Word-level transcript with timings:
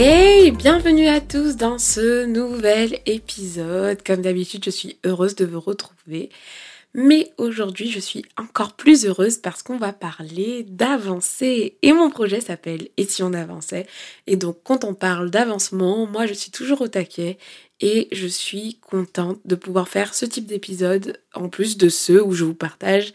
Hey, 0.00 0.52
bienvenue 0.52 1.08
à 1.08 1.20
tous 1.20 1.56
dans 1.56 1.76
ce 1.76 2.24
nouvel 2.24 3.00
épisode. 3.04 4.00
Comme 4.06 4.22
d'habitude, 4.22 4.64
je 4.64 4.70
suis 4.70 4.96
heureuse 5.04 5.34
de 5.34 5.44
vous 5.44 5.58
retrouver. 5.58 6.30
Mais 6.94 7.32
aujourd'hui, 7.36 7.90
je 7.90 7.98
suis 7.98 8.24
encore 8.36 8.74
plus 8.74 9.06
heureuse 9.06 9.38
parce 9.38 9.64
qu'on 9.64 9.76
va 9.76 9.92
parler 9.92 10.62
d'avancer. 10.68 11.78
Et 11.82 11.92
mon 11.92 12.10
projet 12.10 12.40
s'appelle 12.40 12.90
Et 12.96 13.06
si 13.06 13.24
on 13.24 13.32
avançait? 13.32 13.88
Et 14.28 14.36
donc, 14.36 14.58
quand 14.62 14.84
on 14.84 14.94
parle 14.94 15.30
d'avancement, 15.30 16.06
moi, 16.06 16.26
je 16.26 16.34
suis 16.34 16.52
toujours 16.52 16.80
au 16.82 16.86
taquet 16.86 17.36
et 17.80 18.06
je 18.12 18.28
suis 18.28 18.78
contente 18.80 19.40
de 19.46 19.56
pouvoir 19.56 19.88
faire 19.88 20.14
ce 20.14 20.26
type 20.26 20.46
d'épisode 20.46 21.18
en 21.34 21.48
plus 21.48 21.76
de 21.76 21.88
ceux 21.88 22.22
où 22.22 22.34
je 22.34 22.44
vous 22.44 22.54
partage 22.54 23.12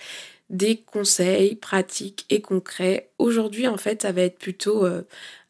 des 0.49 0.75
conseils 0.77 1.55
pratiques 1.55 2.25
et 2.29 2.41
concrets. 2.41 3.09
Aujourd'hui, 3.19 3.69
en 3.69 3.77
fait, 3.77 4.01
ça 4.01 4.11
va 4.11 4.23
être 4.23 4.37
plutôt 4.37 4.85
euh, 4.85 5.03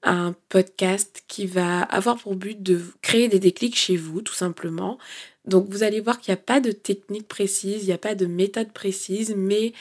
un 0.04 0.36
podcast 0.50 1.24
qui 1.28 1.46
va 1.46 1.82
avoir 1.82 2.18
pour 2.18 2.36
but 2.36 2.62
de 2.62 2.82
créer 3.02 3.28
des 3.28 3.40
déclics 3.40 3.78
chez 3.78 3.96
vous, 3.96 4.22
tout 4.22 4.34
simplement. 4.34 4.98
Donc 5.46 5.68
vous 5.70 5.84
allez 5.84 6.02
voir 6.02 6.20
qu'il 6.20 6.32
n'y 6.34 6.40
a 6.40 6.44
pas 6.44 6.60
de 6.60 6.72
technique 6.72 7.28
précise, 7.28 7.84
il 7.84 7.88
n'y 7.88 7.94
a 7.94 7.98
pas 7.98 8.16
de 8.16 8.26
méthode 8.26 8.72
précise, 8.72 9.34
mais 9.38 9.74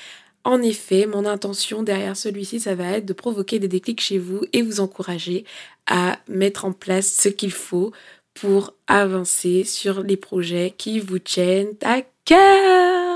en 0.45 0.61
effet, 0.61 1.07
mon 1.07 1.25
intention 1.25 1.83
derrière 1.83 2.17
celui-ci, 2.17 2.61
ça 2.61 2.75
va 2.75 2.97
être 2.97 3.07
de 3.07 3.13
provoquer 3.13 3.59
des 3.59 3.69
déclics 3.69 4.01
chez 4.01 4.19
vous 4.19 4.45
et 4.53 4.63
vous 4.63 4.81
encourager 4.81 5.45
à 5.87 6.19
mettre 6.29 6.65
en 6.65 6.73
place 6.73 7.13
ce 7.13 7.29
qu'il 7.29 7.53
faut 7.53 7.93
pour 8.35 8.75
avancer 8.89 9.65
sur 9.65 10.03
les 10.03 10.17
projets 10.17 10.75
qui 10.77 10.99
vous 10.99 11.19
tiennent 11.19 11.75
à 11.83 12.03
cœur. 12.25 13.12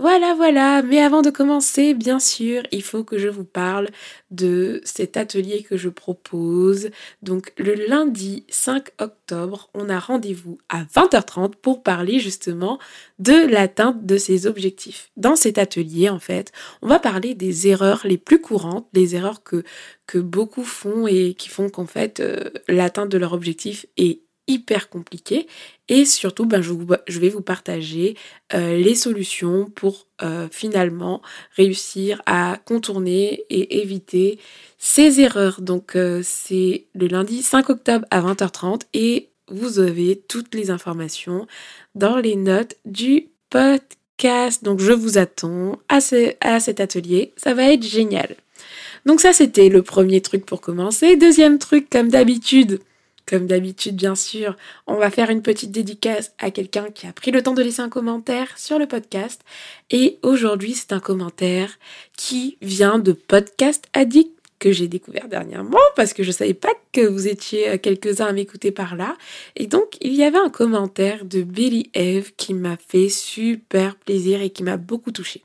Voilà, 0.00 0.32
voilà. 0.32 0.80
Mais 0.80 0.98
avant 0.98 1.20
de 1.20 1.28
commencer, 1.28 1.92
bien 1.92 2.18
sûr, 2.20 2.62
il 2.72 2.82
faut 2.82 3.04
que 3.04 3.18
je 3.18 3.28
vous 3.28 3.44
parle 3.44 3.90
de 4.30 4.80
cet 4.82 5.18
atelier 5.18 5.62
que 5.62 5.76
je 5.76 5.90
propose. 5.90 6.88
Donc, 7.20 7.52
le 7.58 7.74
lundi 7.74 8.46
5 8.48 8.92
octobre, 8.98 9.68
on 9.74 9.90
a 9.90 9.98
rendez-vous 9.98 10.56
à 10.70 10.84
20h30 10.84 11.52
pour 11.56 11.82
parler 11.82 12.18
justement 12.18 12.78
de 13.18 13.46
l'atteinte 13.46 14.06
de 14.06 14.16
ces 14.16 14.46
objectifs. 14.46 15.10
Dans 15.18 15.36
cet 15.36 15.58
atelier, 15.58 16.08
en 16.08 16.18
fait, 16.18 16.50
on 16.80 16.88
va 16.88 16.98
parler 16.98 17.34
des 17.34 17.68
erreurs 17.68 18.00
les 18.04 18.16
plus 18.16 18.40
courantes, 18.40 18.88
des 18.94 19.16
erreurs 19.16 19.42
que, 19.42 19.64
que 20.06 20.16
beaucoup 20.16 20.64
font 20.64 21.08
et 21.08 21.34
qui 21.34 21.50
font 21.50 21.68
qu'en 21.68 21.84
fait, 21.86 22.20
euh, 22.20 22.48
l'atteinte 22.68 23.10
de 23.10 23.18
leur 23.18 23.34
objectif 23.34 23.84
est 23.98 24.22
hyper 24.46 24.88
compliqué 24.88 25.46
et 25.88 26.04
surtout 26.04 26.46
ben, 26.46 26.62
je, 26.62 27.20
vais 27.20 27.28
vous 27.28 27.40
partager 27.40 28.16
euh, 28.54 28.76
les 28.76 28.94
solutions 28.94 29.66
pour 29.74 30.06
euh, 30.22 30.48
finalement 30.50 31.22
réussir 31.56 32.22
à 32.26 32.58
contourner 32.64 33.44
et 33.50 33.80
éviter 33.80 34.38
ces 34.78 35.20
erreurs. 35.20 35.60
Donc 35.60 35.96
euh, 35.96 36.20
c'est 36.24 36.86
le 36.94 37.06
lundi 37.06 37.42
5 37.42 37.70
octobre 37.70 38.06
à 38.10 38.20
20h30 38.20 38.82
et 38.94 39.28
vous 39.48 39.78
avez 39.80 40.22
toutes 40.28 40.54
les 40.54 40.70
informations 40.70 41.46
dans 41.94 42.16
les 42.16 42.36
notes 42.36 42.76
du 42.84 43.28
podcast. 43.50 44.62
Donc 44.64 44.80
je 44.80 44.92
vous 44.92 45.18
attends 45.18 45.78
à 45.88 46.00
cet 46.00 46.80
atelier, 46.80 47.32
ça 47.36 47.54
va 47.54 47.72
être 47.72 47.84
génial. 47.84 48.36
Donc 49.06 49.20
ça 49.20 49.32
c'était 49.32 49.68
le 49.68 49.82
premier 49.82 50.20
truc 50.20 50.46
pour 50.46 50.60
commencer. 50.60 51.16
Deuxième 51.16 51.58
truc 51.58 51.88
comme 51.90 52.08
d'habitude, 52.08 52.80
comme 53.26 53.46
d'habitude, 53.46 53.96
bien 53.96 54.14
sûr, 54.14 54.56
on 54.86 54.96
va 54.96 55.10
faire 55.10 55.30
une 55.30 55.42
petite 55.42 55.70
dédicace 55.70 56.32
à 56.38 56.50
quelqu'un 56.50 56.90
qui 56.90 57.06
a 57.06 57.12
pris 57.12 57.30
le 57.30 57.42
temps 57.42 57.54
de 57.54 57.62
laisser 57.62 57.82
un 57.82 57.88
commentaire 57.88 58.58
sur 58.58 58.78
le 58.78 58.86
podcast. 58.86 59.42
Et 59.90 60.18
aujourd'hui, 60.22 60.74
c'est 60.74 60.92
un 60.92 61.00
commentaire 61.00 61.78
qui 62.16 62.58
vient 62.60 62.98
de 62.98 63.12
Podcast 63.12 63.86
Addict 63.92 64.30
que 64.58 64.72
j'ai 64.72 64.88
découvert 64.88 65.26
dernièrement 65.26 65.78
parce 65.96 66.12
que 66.12 66.22
je 66.22 66.30
savais 66.30 66.54
pas 66.54 66.72
que 66.92 67.00
vous 67.00 67.26
étiez 67.26 67.78
quelques-uns 67.78 68.26
à 68.26 68.32
m'écouter 68.32 68.70
par 68.70 68.94
là. 68.94 69.16
Et 69.56 69.66
donc, 69.66 69.96
il 70.00 70.14
y 70.14 70.22
avait 70.22 70.38
un 70.38 70.50
commentaire 70.50 71.24
de 71.24 71.42
Billy 71.42 71.90
Eve 71.94 72.32
qui 72.36 72.54
m'a 72.54 72.76
fait 72.76 73.08
super 73.08 73.96
plaisir 73.96 74.42
et 74.42 74.50
qui 74.50 74.62
m'a 74.62 74.76
beaucoup 74.76 75.12
touché. 75.12 75.42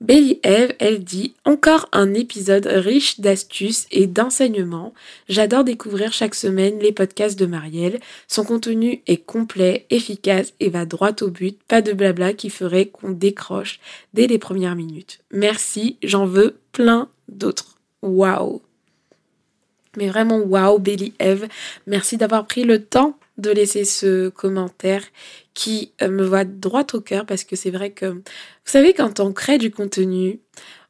Belly 0.00 0.38
Eve, 0.44 0.74
elle 0.78 1.02
dit 1.02 1.34
Encore 1.44 1.88
un 1.90 2.14
épisode 2.14 2.66
riche 2.66 3.18
d'astuces 3.18 3.88
et 3.90 4.06
d'enseignements. 4.06 4.94
J'adore 5.28 5.64
découvrir 5.64 6.12
chaque 6.12 6.36
semaine 6.36 6.78
les 6.78 6.92
podcasts 6.92 7.38
de 7.38 7.46
Marielle. 7.46 7.98
Son 8.28 8.44
contenu 8.44 9.02
est 9.08 9.24
complet, 9.24 9.86
efficace 9.90 10.54
et 10.60 10.68
va 10.68 10.86
droit 10.86 11.10
au 11.20 11.30
but. 11.30 11.58
Pas 11.66 11.82
de 11.82 11.92
blabla 11.92 12.32
qui 12.32 12.48
ferait 12.48 12.86
qu'on 12.86 13.10
décroche 13.10 13.80
dès 14.14 14.28
les 14.28 14.38
premières 14.38 14.76
minutes. 14.76 15.18
Merci, 15.32 15.96
j'en 16.04 16.26
veux 16.26 16.58
plein 16.70 17.08
d'autres. 17.28 17.76
Waouh! 18.02 18.62
Mais 19.96 20.06
vraiment, 20.06 20.38
waouh, 20.38 20.78
Belly 20.78 21.12
Eve. 21.18 21.48
Merci 21.88 22.16
d'avoir 22.16 22.46
pris 22.46 22.62
le 22.62 22.84
temps 22.84 23.17
de 23.38 23.50
laisser 23.50 23.84
ce 23.84 24.28
commentaire 24.28 25.04
qui 25.54 25.92
euh, 26.02 26.08
me 26.08 26.24
va 26.24 26.44
droit 26.44 26.86
au 26.92 27.00
cœur 27.00 27.24
parce 27.24 27.44
que 27.44 27.56
c'est 27.56 27.70
vrai 27.70 27.92
que, 27.92 28.06
vous 28.06 28.22
savez, 28.64 28.92
quand 28.92 29.20
on 29.20 29.32
crée 29.32 29.58
du 29.58 29.70
contenu, 29.70 30.40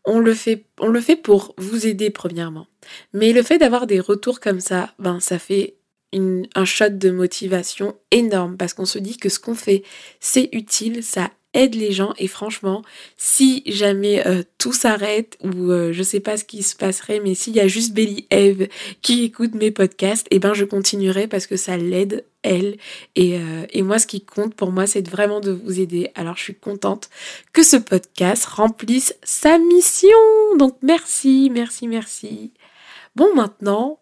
on 0.05 0.19
le 0.19 0.35
fait, 0.35 0.65
on 0.81 0.89
le 0.89 1.01
fait 1.01 1.17
pour 1.17 1.55
vous 1.59 1.87
aider 1.87 2.11
premièrement. 2.11 2.67
Mais 3.13 3.33
le 3.33 3.43
fait 3.43 3.59
d'avoir 3.59 3.87
des 3.87 4.01
retours 4.01 4.41
comme 4.41 4.61
ça, 4.61 4.95
ben, 4.99 5.21
ça 5.21 5.39
fait 5.39 5.77
un 6.13 6.65
shot 6.65 6.89
de 6.91 7.11
motivation 7.11 7.95
énorme 8.11 8.57
parce 8.57 8.73
qu'on 8.73 8.87
se 8.87 8.99
dit 8.99 9.19
que 9.19 9.29
ce 9.29 9.39
qu'on 9.39 9.55
fait, 9.55 9.83
c'est 10.21 10.49
utile, 10.53 11.03
ça 11.03 11.31
aide 11.59 11.75
les 11.75 11.93
gens 11.93 12.15
et 12.19 12.29
franchement, 12.29 12.83
si 13.17 13.63
jamais 13.67 14.27
euh, 14.27 14.43
tout 14.59 14.73
s'arrête 14.73 15.37
ou 15.43 15.71
euh, 15.71 15.93
je 15.93 16.03
sais 16.03 16.21
pas 16.21 16.37
ce 16.37 16.45
qui 16.45 16.63
se 16.63 16.77
passerait, 16.77 17.21
mais 17.21 17.35
s'il 17.35 17.55
y 17.55 17.61
a 17.61 17.67
juste 17.67 17.93
Belly 17.93 18.27
Eve 18.31 18.69
qui 19.03 19.25
écoute 19.25 19.55
mes 19.55 19.73
podcasts, 19.73 20.27
et 20.31 20.37
eh 20.37 20.39
ben 20.39 20.55
je 20.55 20.65
continuerai 20.65 21.27
parce 21.27 21.47
que 21.47 21.57
ça 21.57 21.77
l'aide 21.77 22.25
elle 22.43 22.77
et, 23.17 23.37
euh, 23.37 23.67
et 23.71 23.83
moi 23.83 23.99
ce 23.99 24.07
qui 24.07 24.21
compte 24.21 24.55
pour 24.55 24.71
moi 24.71 24.87
c'est 24.87 25.07
vraiment 25.07 25.41
de 25.41 25.51
vous 25.51 25.81
aider. 25.81 26.11
Alors 26.15 26.37
je 26.37 26.45
suis 26.45 26.55
contente 26.55 27.11
que 27.53 27.65
ce 27.65 27.77
podcast 27.77 28.45
remplisse 28.47 29.15
sa 29.25 29.59
mission. 29.59 30.09
Donc 30.59 30.77
merci, 30.83 31.51
merci, 31.53 31.89
merci. 31.89 32.53
Bon 33.17 33.35
maintenant, 33.35 33.99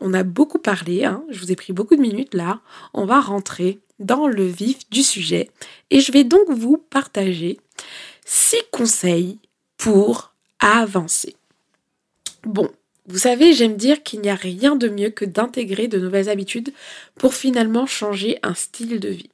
on 0.00 0.14
a 0.14 0.22
beaucoup 0.22 0.58
parlé, 0.58 1.04
hein, 1.04 1.22
je 1.28 1.38
vous 1.38 1.52
ai 1.52 1.56
pris 1.56 1.72
beaucoup 1.74 1.96
de 1.96 2.00
minutes 2.00 2.34
là, 2.34 2.60
on 2.94 3.04
va 3.04 3.20
rentrer 3.20 3.80
dans 3.98 4.26
le 4.26 4.44
vif 4.44 4.88
du 4.90 5.02
sujet 5.02 5.50
et 5.90 6.00
je 6.00 6.12
vais 6.12 6.24
donc 6.24 6.48
vous 6.50 6.78
partager 6.78 7.58
six 8.24 8.62
conseils 8.70 9.38
pour 9.76 10.34
avancer. 10.58 11.36
Bon, 12.44 12.70
vous 13.06 13.18
savez, 13.18 13.52
j'aime 13.52 13.76
dire 13.76 14.02
qu'il 14.02 14.20
n'y 14.20 14.30
a 14.30 14.34
rien 14.34 14.76
de 14.76 14.88
mieux 14.88 15.10
que 15.10 15.24
d'intégrer 15.24 15.88
de 15.88 15.98
nouvelles 15.98 16.28
habitudes 16.28 16.72
pour 17.16 17.34
finalement 17.34 17.86
changer 17.86 18.38
un 18.42 18.54
style 18.54 18.98
de 18.98 19.10
vie. 19.10 19.30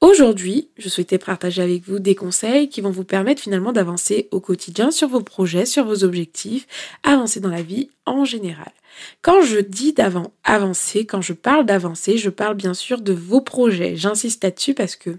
Aujourd'hui, 0.00 0.70
je 0.78 0.88
souhaitais 0.88 1.18
partager 1.18 1.60
avec 1.60 1.82
vous 1.88 1.98
des 1.98 2.14
conseils 2.14 2.68
qui 2.68 2.80
vont 2.80 2.92
vous 2.92 3.02
permettre 3.02 3.42
finalement 3.42 3.72
d'avancer 3.72 4.28
au 4.30 4.38
quotidien 4.38 4.92
sur 4.92 5.08
vos 5.08 5.22
projets, 5.22 5.66
sur 5.66 5.84
vos 5.84 6.04
objectifs, 6.04 6.68
avancer 7.02 7.40
dans 7.40 7.48
la 7.50 7.62
vie 7.62 7.90
en 8.06 8.24
général. 8.24 8.70
Quand 9.22 9.42
je 9.42 9.58
dis 9.58 9.92
d'avant 9.92 10.32
avancer, 10.44 11.04
quand 11.04 11.20
je 11.20 11.32
parle 11.32 11.66
d'avancer, 11.66 12.16
je 12.16 12.30
parle 12.30 12.54
bien 12.54 12.74
sûr 12.74 13.00
de 13.00 13.12
vos 13.12 13.40
projets. 13.40 13.96
J'insiste 13.96 14.44
là-dessus 14.44 14.74
parce 14.74 14.94
que 14.94 15.10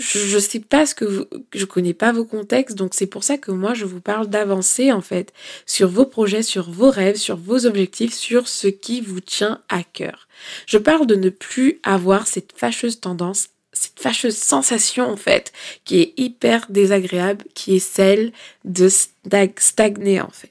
je 0.00 0.34
ne 0.34 0.40
sais 0.40 0.60
pas 0.60 0.86
ce 0.86 0.94
que 0.94 1.04
vous, 1.04 1.26
je 1.54 1.64
connais 1.66 1.92
pas 1.92 2.12
vos 2.12 2.24
contextes, 2.24 2.76
donc 2.76 2.94
c'est 2.94 3.06
pour 3.06 3.22
ça 3.22 3.36
que 3.36 3.50
moi 3.50 3.74
je 3.74 3.84
vous 3.84 4.00
parle 4.00 4.28
d'avancer 4.28 4.92
en 4.92 5.02
fait 5.02 5.32
sur 5.66 5.88
vos 5.88 6.06
projets, 6.06 6.42
sur 6.42 6.70
vos 6.70 6.90
rêves, 6.90 7.16
sur 7.16 7.36
vos 7.36 7.66
objectifs, 7.66 8.14
sur 8.14 8.48
ce 8.48 8.66
qui 8.66 9.02
vous 9.02 9.20
tient 9.20 9.60
à 9.68 9.82
cœur. 9.82 10.26
Je 10.66 10.78
parle 10.78 11.06
de 11.06 11.14
ne 11.16 11.28
plus 11.28 11.80
avoir 11.82 12.26
cette 12.26 12.52
fâcheuse 12.56 13.00
tendance, 13.00 13.48
cette 13.72 14.00
fâcheuse 14.00 14.36
sensation 14.36 15.04
en 15.04 15.16
fait, 15.16 15.52
qui 15.84 16.00
est 16.00 16.14
hyper 16.16 16.66
désagréable, 16.70 17.44
qui 17.54 17.76
est 17.76 17.78
celle 17.78 18.32
de 18.64 18.88
stagner 18.88 20.20
en 20.20 20.30
fait. 20.30 20.50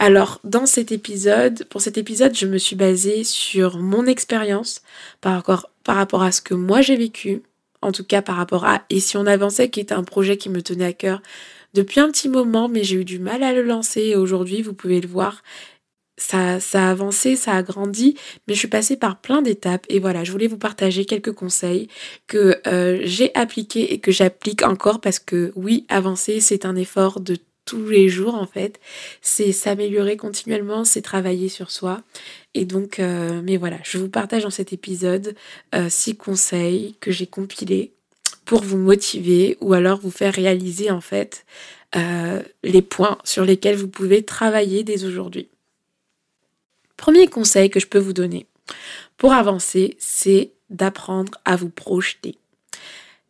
Alors, 0.00 0.40
dans 0.42 0.66
cet 0.66 0.90
épisode, 0.90 1.64
pour 1.70 1.80
cet 1.80 1.96
épisode, 1.96 2.36
je 2.36 2.46
me 2.46 2.58
suis 2.58 2.76
basée 2.76 3.22
sur 3.22 3.78
mon 3.78 4.06
expérience 4.06 4.82
par 5.20 5.34
rapport, 5.34 5.70
par 5.84 5.96
rapport 5.96 6.22
à 6.22 6.32
ce 6.32 6.40
que 6.40 6.54
moi 6.54 6.82
j'ai 6.82 6.96
vécu, 6.96 7.42
en 7.84 7.92
tout 7.92 8.04
cas 8.04 8.22
par 8.22 8.36
rapport 8.36 8.64
à 8.64 8.82
Et 8.90 9.00
si 9.00 9.16
on 9.16 9.26
avançait, 9.26 9.70
qui 9.70 9.80
est 9.80 9.92
un 9.92 10.04
projet 10.04 10.36
qui 10.36 10.48
me 10.48 10.62
tenait 10.62 10.86
à 10.86 10.92
cœur 10.92 11.22
depuis 11.74 12.00
un 12.00 12.10
petit 12.10 12.28
moment, 12.28 12.68
mais 12.68 12.84
j'ai 12.84 12.96
eu 12.96 13.04
du 13.04 13.18
mal 13.18 13.42
à 13.42 13.52
le 13.52 13.62
lancer 13.62 14.00
et 14.00 14.16
aujourd'hui, 14.16 14.62
vous 14.62 14.74
pouvez 14.74 15.00
le 15.00 15.08
voir, 15.08 15.42
ça, 16.16 16.60
ça 16.60 16.86
a 16.86 16.90
avancé, 16.90 17.34
ça 17.34 17.52
a 17.52 17.62
grandi, 17.62 18.16
mais 18.46 18.54
je 18.54 18.60
suis 18.60 18.68
passée 18.68 18.96
par 18.96 19.20
plein 19.20 19.42
d'étapes 19.42 19.84
et 19.88 19.98
voilà, 19.98 20.22
je 20.22 20.30
voulais 20.30 20.46
vous 20.46 20.58
partager 20.58 21.04
quelques 21.04 21.32
conseils 21.32 21.88
que 22.28 22.60
euh, 22.68 23.00
j'ai 23.02 23.34
appliqués 23.34 23.92
et 23.92 23.98
que 23.98 24.12
j'applique 24.12 24.62
encore 24.62 25.00
parce 25.00 25.18
que 25.18 25.52
oui, 25.56 25.84
avancer, 25.88 26.40
c'est 26.40 26.64
un 26.64 26.76
effort 26.76 27.20
de 27.20 27.36
tous 27.64 27.88
les 27.88 28.08
jours 28.08 28.34
en 28.34 28.46
fait, 28.46 28.80
c'est 29.22 29.52
s'améliorer 29.52 30.16
continuellement, 30.16 30.84
c'est 30.84 31.02
travailler 31.02 31.48
sur 31.48 31.70
soi. 31.70 32.02
Et 32.54 32.64
donc, 32.64 32.98
euh, 32.98 33.40
mais 33.42 33.56
voilà, 33.56 33.78
je 33.82 33.98
vous 33.98 34.08
partage 34.08 34.42
dans 34.42 34.50
cet 34.50 34.72
épisode 34.72 35.34
euh, 35.74 35.88
six 35.88 36.16
conseils 36.16 36.96
que 37.00 37.10
j'ai 37.10 37.26
compilés 37.26 37.92
pour 38.44 38.62
vous 38.62 38.78
motiver 38.78 39.56
ou 39.60 39.72
alors 39.72 40.00
vous 40.00 40.10
faire 40.10 40.34
réaliser 40.34 40.90
en 40.90 41.00
fait 41.00 41.44
les 42.64 42.82
points 42.82 43.18
sur 43.22 43.44
lesquels 43.44 43.76
vous 43.76 43.86
pouvez 43.86 44.24
travailler 44.24 44.82
dès 44.82 45.04
aujourd'hui. 45.04 45.46
Premier 46.96 47.28
conseil 47.28 47.70
que 47.70 47.78
je 47.78 47.86
peux 47.86 48.00
vous 48.00 48.12
donner 48.12 48.48
pour 49.16 49.32
avancer, 49.32 49.96
c'est 49.98 50.52
d'apprendre 50.70 51.38
à 51.44 51.56
vous 51.56 51.70
projeter. 51.70 52.36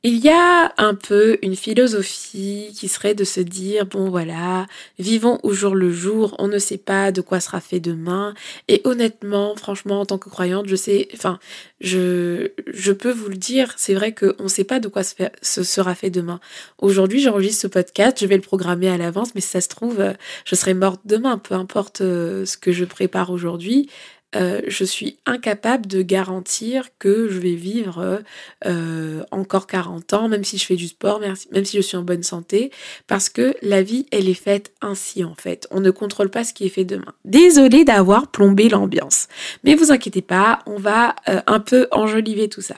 Il 0.06 0.18
y 0.18 0.28
a 0.28 0.74
un 0.76 0.94
peu 0.94 1.38
une 1.40 1.56
philosophie 1.56 2.74
qui 2.76 2.88
serait 2.88 3.14
de 3.14 3.24
se 3.24 3.40
dire, 3.40 3.86
bon 3.86 4.10
voilà, 4.10 4.66
vivons 4.98 5.40
au 5.42 5.54
jour 5.54 5.74
le 5.74 5.90
jour, 5.90 6.36
on 6.38 6.46
ne 6.46 6.58
sait 6.58 6.76
pas 6.76 7.10
de 7.10 7.22
quoi 7.22 7.40
sera 7.40 7.58
fait 7.62 7.80
demain. 7.80 8.34
Et 8.68 8.82
honnêtement, 8.84 9.56
franchement, 9.56 10.00
en 10.00 10.04
tant 10.04 10.18
que 10.18 10.28
croyante, 10.28 10.66
je 10.68 10.76
sais, 10.76 11.08
enfin, 11.14 11.38
je, 11.80 12.50
je 12.66 12.92
peux 12.92 13.12
vous 13.12 13.30
le 13.30 13.36
dire, 13.36 13.72
c'est 13.78 13.94
vrai 13.94 14.14
qu'on 14.14 14.42
ne 14.42 14.48
sait 14.48 14.64
pas 14.64 14.78
de 14.78 14.88
quoi 14.88 15.00
ce 15.04 15.62
sera 15.62 15.94
fait 15.94 16.10
demain. 16.10 16.38
Aujourd'hui, 16.76 17.22
j'enregistre 17.22 17.62
ce 17.62 17.66
podcast, 17.68 18.18
je 18.20 18.26
vais 18.26 18.36
le 18.36 18.42
programmer 18.42 18.90
à 18.90 18.98
l'avance, 18.98 19.34
mais 19.34 19.40
si 19.40 19.48
ça 19.48 19.62
se 19.62 19.68
trouve, 19.68 20.04
je 20.44 20.54
serai 20.54 20.74
morte 20.74 21.00
demain, 21.06 21.38
peu 21.38 21.54
importe 21.54 22.02
euh, 22.02 22.44
ce 22.44 22.58
que 22.58 22.72
je 22.72 22.84
prépare 22.84 23.30
aujourd'hui. 23.30 23.88
Euh, 24.36 24.60
je 24.66 24.84
suis 24.84 25.18
incapable 25.26 25.86
de 25.86 26.02
garantir 26.02 26.88
que 26.98 27.28
je 27.28 27.38
vais 27.38 27.54
vivre 27.54 28.22
euh, 28.66 29.22
encore 29.30 29.66
40 29.66 30.12
ans, 30.12 30.28
même 30.28 30.44
si 30.44 30.58
je 30.58 30.64
fais 30.64 30.76
du 30.76 30.88
sport, 30.88 31.20
même 31.20 31.64
si 31.64 31.76
je 31.76 31.82
suis 31.82 31.96
en 31.96 32.02
bonne 32.02 32.22
santé, 32.22 32.70
parce 33.06 33.28
que 33.28 33.54
la 33.62 33.82
vie, 33.82 34.06
elle 34.10 34.28
est 34.28 34.34
faite 34.34 34.72
ainsi 34.80 35.24
en 35.24 35.34
fait. 35.34 35.66
On 35.70 35.80
ne 35.80 35.90
contrôle 35.90 36.30
pas 36.30 36.44
ce 36.44 36.52
qui 36.52 36.66
est 36.66 36.70
fait 36.70 36.84
demain. 36.84 37.14
Désolée 37.24 37.84
d'avoir 37.84 38.30
plombé 38.30 38.68
l'ambiance, 38.68 39.28
mais 39.62 39.74
vous 39.74 39.92
inquiétez 39.92 40.22
pas, 40.22 40.60
on 40.66 40.76
va 40.76 41.14
euh, 41.28 41.40
un 41.46 41.60
peu 41.60 41.88
enjoliver 41.90 42.48
tout 42.48 42.62
ça. 42.62 42.76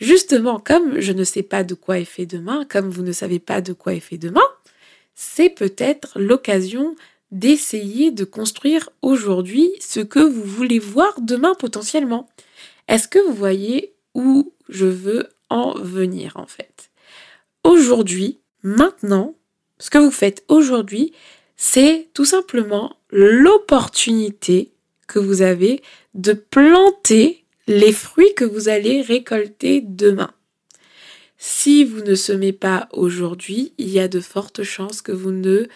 Justement, 0.00 0.58
comme 0.58 1.00
je 1.00 1.12
ne 1.12 1.24
sais 1.24 1.42
pas 1.42 1.64
de 1.64 1.74
quoi 1.74 1.98
est 1.98 2.04
fait 2.04 2.26
demain, 2.26 2.64
comme 2.68 2.88
vous 2.88 3.02
ne 3.02 3.12
savez 3.12 3.38
pas 3.38 3.60
de 3.60 3.72
quoi 3.72 3.94
est 3.94 4.00
fait 4.00 4.18
demain, 4.18 4.40
c'est 5.14 5.50
peut-être 5.50 6.18
l'occasion 6.18 6.96
d'essayer 7.30 8.10
de 8.10 8.24
construire 8.24 8.90
aujourd'hui 9.02 9.70
ce 9.80 10.00
que 10.00 10.18
vous 10.18 10.42
voulez 10.42 10.78
voir 10.78 11.20
demain 11.20 11.54
potentiellement. 11.54 12.28
Est-ce 12.88 13.08
que 13.08 13.18
vous 13.18 13.34
voyez 13.34 13.94
où 14.14 14.52
je 14.68 14.86
veux 14.86 15.28
en 15.48 15.74
venir 15.78 16.36
en 16.36 16.46
fait? 16.46 16.90
Aujourd'hui, 17.62 18.40
maintenant, 18.62 19.34
ce 19.78 19.90
que 19.90 19.98
vous 19.98 20.10
faites 20.10 20.44
aujourd'hui, 20.48 21.12
c'est 21.56 22.08
tout 22.14 22.24
simplement 22.24 22.96
l'opportunité 23.10 24.72
que 25.06 25.18
vous 25.18 25.42
avez 25.42 25.82
de 26.14 26.32
planter 26.32 27.44
les 27.66 27.92
fruits 27.92 28.34
que 28.34 28.44
vous 28.44 28.68
allez 28.68 29.02
récolter 29.02 29.80
demain. 29.80 30.32
Si 31.36 31.84
vous 31.84 32.02
ne 32.02 32.14
semez 32.14 32.52
pas 32.52 32.88
aujourd'hui, 32.92 33.72
il 33.78 33.88
y 33.88 34.00
a 34.00 34.08
de 34.08 34.20
fortes 34.20 34.62
chances 34.62 35.00
que 35.00 35.12
vous 35.12 35.32
ne 35.32 35.66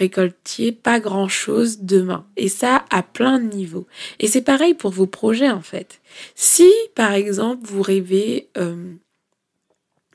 récoltiez 0.00 0.72
pas 0.72 0.98
grand-chose 0.98 1.80
demain. 1.80 2.26
Et 2.36 2.48
ça 2.48 2.84
à 2.90 3.02
plein 3.02 3.38
de 3.38 3.54
niveaux. 3.54 3.86
Et 4.18 4.26
c'est 4.26 4.42
pareil 4.42 4.74
pour 4.74 4.90
vos 4.90 5.06
projets 5.06 5.50
en 5.50 5.62
fait. 5.62 6.00
Si 6.34 6.70
par 6.94 7.12
exemple 7.12 7.66
vous 7.66 7.82
rêvez 7.82 8.48
euh, 8.56 8.92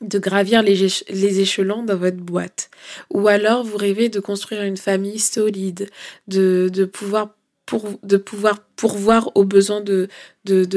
de 0.02 0.18
gravir 0.18 0.62
les, 0.62 0.74
les, 1.08 1.40
échelons 1.40 1.82
dans 1.82 1.96
votre 1.96 2.18
boîte, 2.18 2.70
ou 3.10 3.28
alors 3.28 3.64
vous 3.64 3.78
rêvez 3.78 4.08
de 4.10 4.20
construire 4.20 4.62
une 4.62 4.76
famille 4.76 5.18
solide, 5.18 5.88
de, 6.28 6.68
de 6.70 6.84
pouvoir 6.84 7.35
pour, 7.66 7.98
de 8.04 8.16
pouvoir 8.16 8.60
pourvoir 8.76 9.32
aux 9.34 9.44
besoins 9.44 9.80
de, 9.80 10.08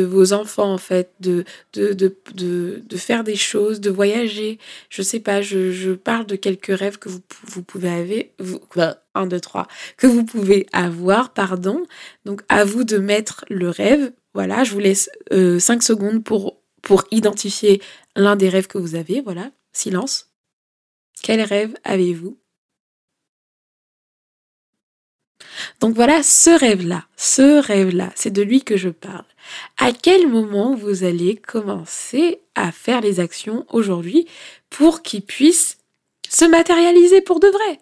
vos 0.03 0.33
enfants, 0.33 0.73
en 0.73 0.79
fait, 0.79 1.13
de, 1.19 1.45
faire 2.97 3.23
des 3.23 3.35
choses, 3.35 3.79
de 3.79 3.91
voyager. 3.91 4.57
Je 4.89 5.03
sais 5.03 5.19
pas, 5.19 5.41
je, 5.41 5.93
parle 5.93 6.25
de 6.25 6.35
quelques 6.35 6.77
rêves 6.77 6.97
que 6.97 7.07
vous, 7.07 7.21
vous 7.43 7.63
pouvez 7.63 8.33
avoir, 8.39 8.95
un, 9.13 9.27
deux, 9.27 9.39
trois, 9.39 9.67
que 9.97 10.07
vous 10.07 10.25
pouvez 10.25 10.65
avoir, 10.73 11.33
pardon. 11.33 11.85
Donc, 12.25 12.41
à 12.49 12.65
vous 12.65 12.83
de 12.83 12.97
mettre 12.97 13.45
le 13.49 13.69
rêve. 13.69 14.11
Voilà, 14.33 14.63
je 14.63 14.73
vous 14.73 14.79
laisse 14.79 15.09
euh, 15.31 15.59
cinq 15.59 15.83
secondes 15.83 16.23
pour, 16.23 16.61
pour 16.81 17.03
identifier 17.11 17.81
l'un 18.15 18.35
des 18.35 18.49
rêves 18.49 18.67
que 18.67 18.77
vous 18.77 18.95
avez. 18.95 19.21
Voilà, 19.21 19.51
silence. 19.73 20.31
Quel 21.21 21.41
rêve 21.41 21.75
avez-vous 21.83 22.38
Donc 25.79 25.95
voilà, 25.95 26.23
ce 26.23 26.49
rêve-là, 26.49 27.05
ce 27.17 27.61
rêve-là, 27.61 28.11
c'est 28.15 28.31
de 28.31 28.41
lui 28.41 28.63
que 28.63 28.77
je 28.77 28.89
parle. 28.89 29.25
À 29.77 29.91
quel 29.91 30.27
moment 30.27 30.75
vous 30.75 31.03
allez 31.03 31.35
commencer 31.35 32.41
à 32.55 32.71
faire 32.71 33.01
les 33.01 33.19
actions 33.19 33.65
aujourd'hui 33.69 34.27
pour 34.69 35.01
qu'il 35.01 35.21
puisse 35.21 35.77
se 36.29 36.45
matérialiser 36.45 37.21
pour 37.21 37.39
de 37.39 37.47
vrai? 37.47 37.79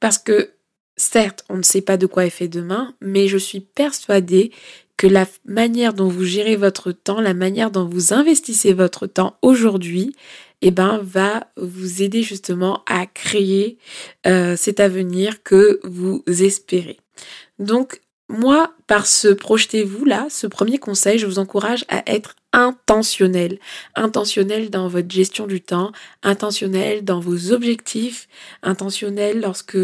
Parce 0.00 0.18
que 0.18 0.52
certes, 0.96 1.44
on 1.48 1.56
ne 1.56 1.62
sait 1.62 1.82
pas 1.82 1.96
de 1.96 2.06
quoi 2.06 2.26
est 2.26 2.30
fait 2.30 2.48
demain, 2.48 2.94
mais 3.00 3.28
je 3.28 3.38
suis 3.38 3.60
persuadée 3.60 4.52
que 4.96 5.06
la 5.06 5.26
manière 5.44 5.92
dont 5.92 6.08
vous 6.08 6.24
gérez 6.24 6.56
votre 6.56 6.92
temps, 6.92 7.20
la 7.20 7.34
manière 7.34 7.70
dont 7.70 7.84
vous 7.84 8.12
investissez 8.12 8.72
votre 8.72 9.06
temps 9.06 9.36
aujourd'hui, 9.42 10.14
eh 10.62 10.70
ben, 10.70 11.00
va 11.02 11.48
vous 11.56 12.02
aider 12.02 12.22
justement 12.22 12.82
à 12.86 13.06
créer 13.06 13.78
euh, 14.26 14.56
cet 14.56 14.80
avenir 14.80 15.42
que 15.42 15.80
vous 15.84 16.24
espérez. 16.26 16.98
Donc, 17.58 18.00
moi, 18.28 18.74
par 18.86 19.06
ce 19.06 19.28
projetez-vous 19.28 20.04
là, 20.04 20.26
ce 20.30 20.46
premier 20.46 20.78
conseil, 20.78 21.18
je 21.18 21.26
vous 21.26 21.38
encourage 21.38 21.84
à 21.88 22.02
être 22.12 22.34
intentionnel. 22.52 23.58
Intentionnel 23.94 24.70
dans 24.70 24.88
votre 24.88 25.10
gestion 25.10 25.46
du 25.46 25.60
temps, 25.60 25.92
intentionnel 26.22 27.04
dans 27.04 27.20
vos 27.20 27.52
objectifs, 27.52 28.28
intentionnel 28.62 29.40
lorsque 29.40 29.78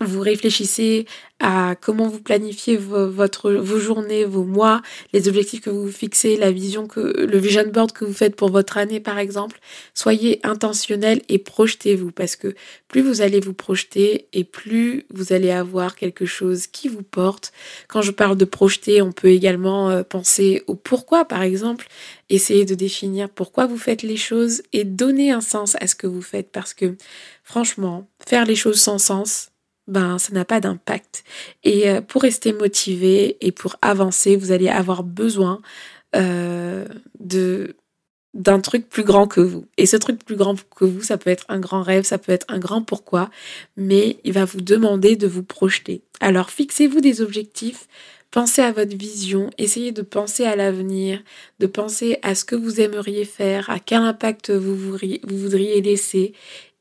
vous 0.00 0.20
réfléchissez 0.20 1.06
à 1.40 1.74
comment 1.74 2.06
vous 2.06 2.20
planifiez 2.20 2.76
vos, 2.76 3.08
votre, 3.08 3.52
vos 3.52 3.78
journées, 3.78 4.24
vos 4.24 4.44
mois, 4.44 4.82
les 5.12 5.26
objectifs 5.26 5.62
que 5.62 5.70
vous 5.70 5.90
fixez, 5.90 6.36
la 6.36 6.50
vision 6.50 6.86
que, 6.86 7.00
le 7.00 7.38
vision 7.38 7.66
board 7.66 7.92
que 7.92 8.04
vous 8.04 8.12
faites 8.12 8.36
pour 8.36 8.50
votre 8.50 8.76
année 8.76 9.00
par 9.00 9.18
exemple. 9.18 9.58
Soyez 9.94 10.40
intentionnel 10.42 11.22
et 11.28 11.38
projetez-vous 11.38 12.12
parce 12.12 12.36
que 12.36 12.54
plus 12.88 13.00
vous 13.00 13.22
allez 13.22 13.40
vous 13.40 13.54
projeter 13.54 14.26
et 14.32 14.44
plus 14.44 15.06
vous 15.12 15.32
allez 15.32 15.50
avoir 15.50 15.96
quelque 15.96 16.26
chose 16.26 16.66
qui 16.66 16.88
vous 16.88 17.02
porte. 17.02 17.52
Quand 17.88 18.02
je 18.02 18.10
parle 18.10 18.36
de 18.36 18.44
projeter, 18.44 19.00
on 19.00 19.12
peut 19.12 19.28
également 19.28 19.90
euh, 19.90 20.02
penser 20.02 20.62
au 20.66 20.74
pourquoi 20.74 21.24
par 21.24 21.42
exemple. 21.42 21.88
Essayez 22.28 22.64
de 22.64 22.74
définir 22.74 23.28
pourquoi 23.28 23.66
vous 23.66 23.78
faites 23.78 24.02
les 24.02 24.16
choses 24.16 24.62
et 24.72 24.84
donner 24.84 25.30
un 25.30 25.40
sens 25.40 25.76
à 25.80 25.86
ce 25.86 25.94
que 25.94 26.06
vous 26.06 26.22
faites 26.22 26.52
parce 26.52 26.74
que 26.74 26.96
franchement, 27.44 28.08
faire 28.26 28.44
les 28.44 28.54
choses 28.54 28.80
sans 28.80 28.98
sens, 28.98 29.49
ben 29.90 30.18
ça 30.18 30.32
n'a 30.32 30.44
pas 30.44 30.60
d'impact. 30.60 31.24
Et 31.64 31.90
euh, 31.90 32.00
pour 32.00 32.22
rester 32.22 32.52
motivé 32.52 33.36
et 33.44 33.52
pour 33.52 33.76
avancer, 33.82 34.36
vous 34.36 34.52
allez 34.52 34.68
avoir 34.68 35.02
besoin 35.02 35.60
euh, 36.16 36.86
de 37.18 37.76
d'un 38.32 38.60
truc 38.60 38.88
plus 38.88 39.02
grand 39.02 39.26
que 39.26 39.40
vous. 39.40 39.66
Et 39.76 39.86
ce 39.86 39.96
truc 39.96 40.24
plus 40.24 40.36
grand 40.36 40.54
que 40.76 40.84
vous, 40.84 41.02
ça 41.02 41.18
peut 41.18 41.30
être 41.30 41.46
un 41.48 41.58
grand 41.58 41.82
rêve, 41.82 42.04
ça 42.04 42.16
peut 42.16 42.30
être 42.30 42.46
un 42.48 42.60
grand 42.60 42.82
pourquoi, 42.82 43.28
mais 43.76 44.18
il 44.22 44.32
va 44.32 44.44
vous 44.44 44.60
demander 44.60 45.16
de 45.16 45.26
vous 45.26 45.42
projeter. 45.42 46.02
Alors 46.20 46.50
fixez-vous 46.50 47.00
des 47.00 47.22
objectifs, 47.22 47.88
pensez 48.30 48.62
à 48.62 48.70
votre 48.70 48.96
vision, 48.96 49.50
essayez 49.58 49.90
de 49.90 50.02
penser 50.02 50.44
à 50.44 50.54
l'avenir, 50.54 51.20
de 51.58 51.66
penser 51.66 52.18
à 52.22 52.36
ce 52.36 52.44
que 52.44 52.54
vous 52.54 52.80
aimeriez 52.80 53.24
faire, 53.24 53.68
à 53.68 53.80
quel 53.80 54.02
impact 54.02 54.52
vous 54.52 54.76
voudriez 54.76 55.80
laisser, 55.80 56.32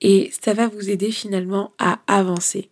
et 0.02 0.32
ça 0.40 0.54
va 0.54 0.68
vous 0.68 0.92
aider 0.92 1.10
finalement 1.10 1.74
à 1.80 2.00
avancer 2.06 2.70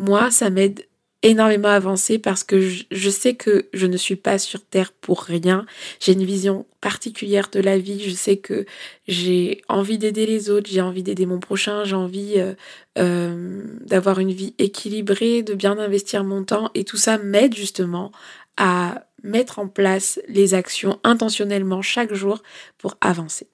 moi, 0.00 0.30
ça 0.30 0.48
m'aide 0.48 0.86
énormément 1.22 1.68
à 1.68 1.74
avancer 1.74 2.18
parce 2.18 2.42
que 2.42 2.60
je, 2.60 3.10
sais 3.10 3.34
que 3.34 3.68
je 3.74 3.86
ne 3.86 3.98
suis 3.98 4.16
pas 4.16 4.38
sur 4.38 4.64
Terre 4.64 4.92
pour 4.92 5.22
rien. 5.22 5.66
J'ai 6.00 6.12
une 6.12 6.24
vision 6.24 6.64
particulière 6.80 7.50
de 7.52 7.60
la 7.60 7.78
vie. 7.78 8.02
Je 8.02 8.14
sais 8.14 8.38
que 8.38 8.64
j'ai 9.06 9.60
envie 9.68 9.98
d'aider 9.98 10.24
les 10.24 10.48
autres, 10.48 10.70
j'ai 10.70 10.80
envie 10.80 11.02
d'aider 11.02 11.26
mon 11.26 11.38
prochain, 11.38 11.84
j'ai 11.84 11.96
envie 11.96 12.34
euh, 12.38 12.54
euh, 12.96 13.62
d'avoir 13.84 14.18
une 14.18 14.32
vie 14.32 14.54
équilibrée, 14.58 15.42
de 15.42 15.52
bien 15.52 15.78
investir 15.78 16.24
mon 16.24 16.44
temps. 16.44 16.70
Et 16.74 16.84
tout 16.84 16.96
ça 16.96 17.18
m'aide 17.18 17.54
justement 17.54 18.10
à 18.56 19.04
mettre 19.22 19.58
en 19.58 19.68
place 19.68 20.18
les 20.28 20.54
actions 20.54 20.98
intentionnellement 21.04 21.82
chaque 21.82 22.14
jour 22.14 22.42
pour 22.78 22.96
avancer. 23.02 23.46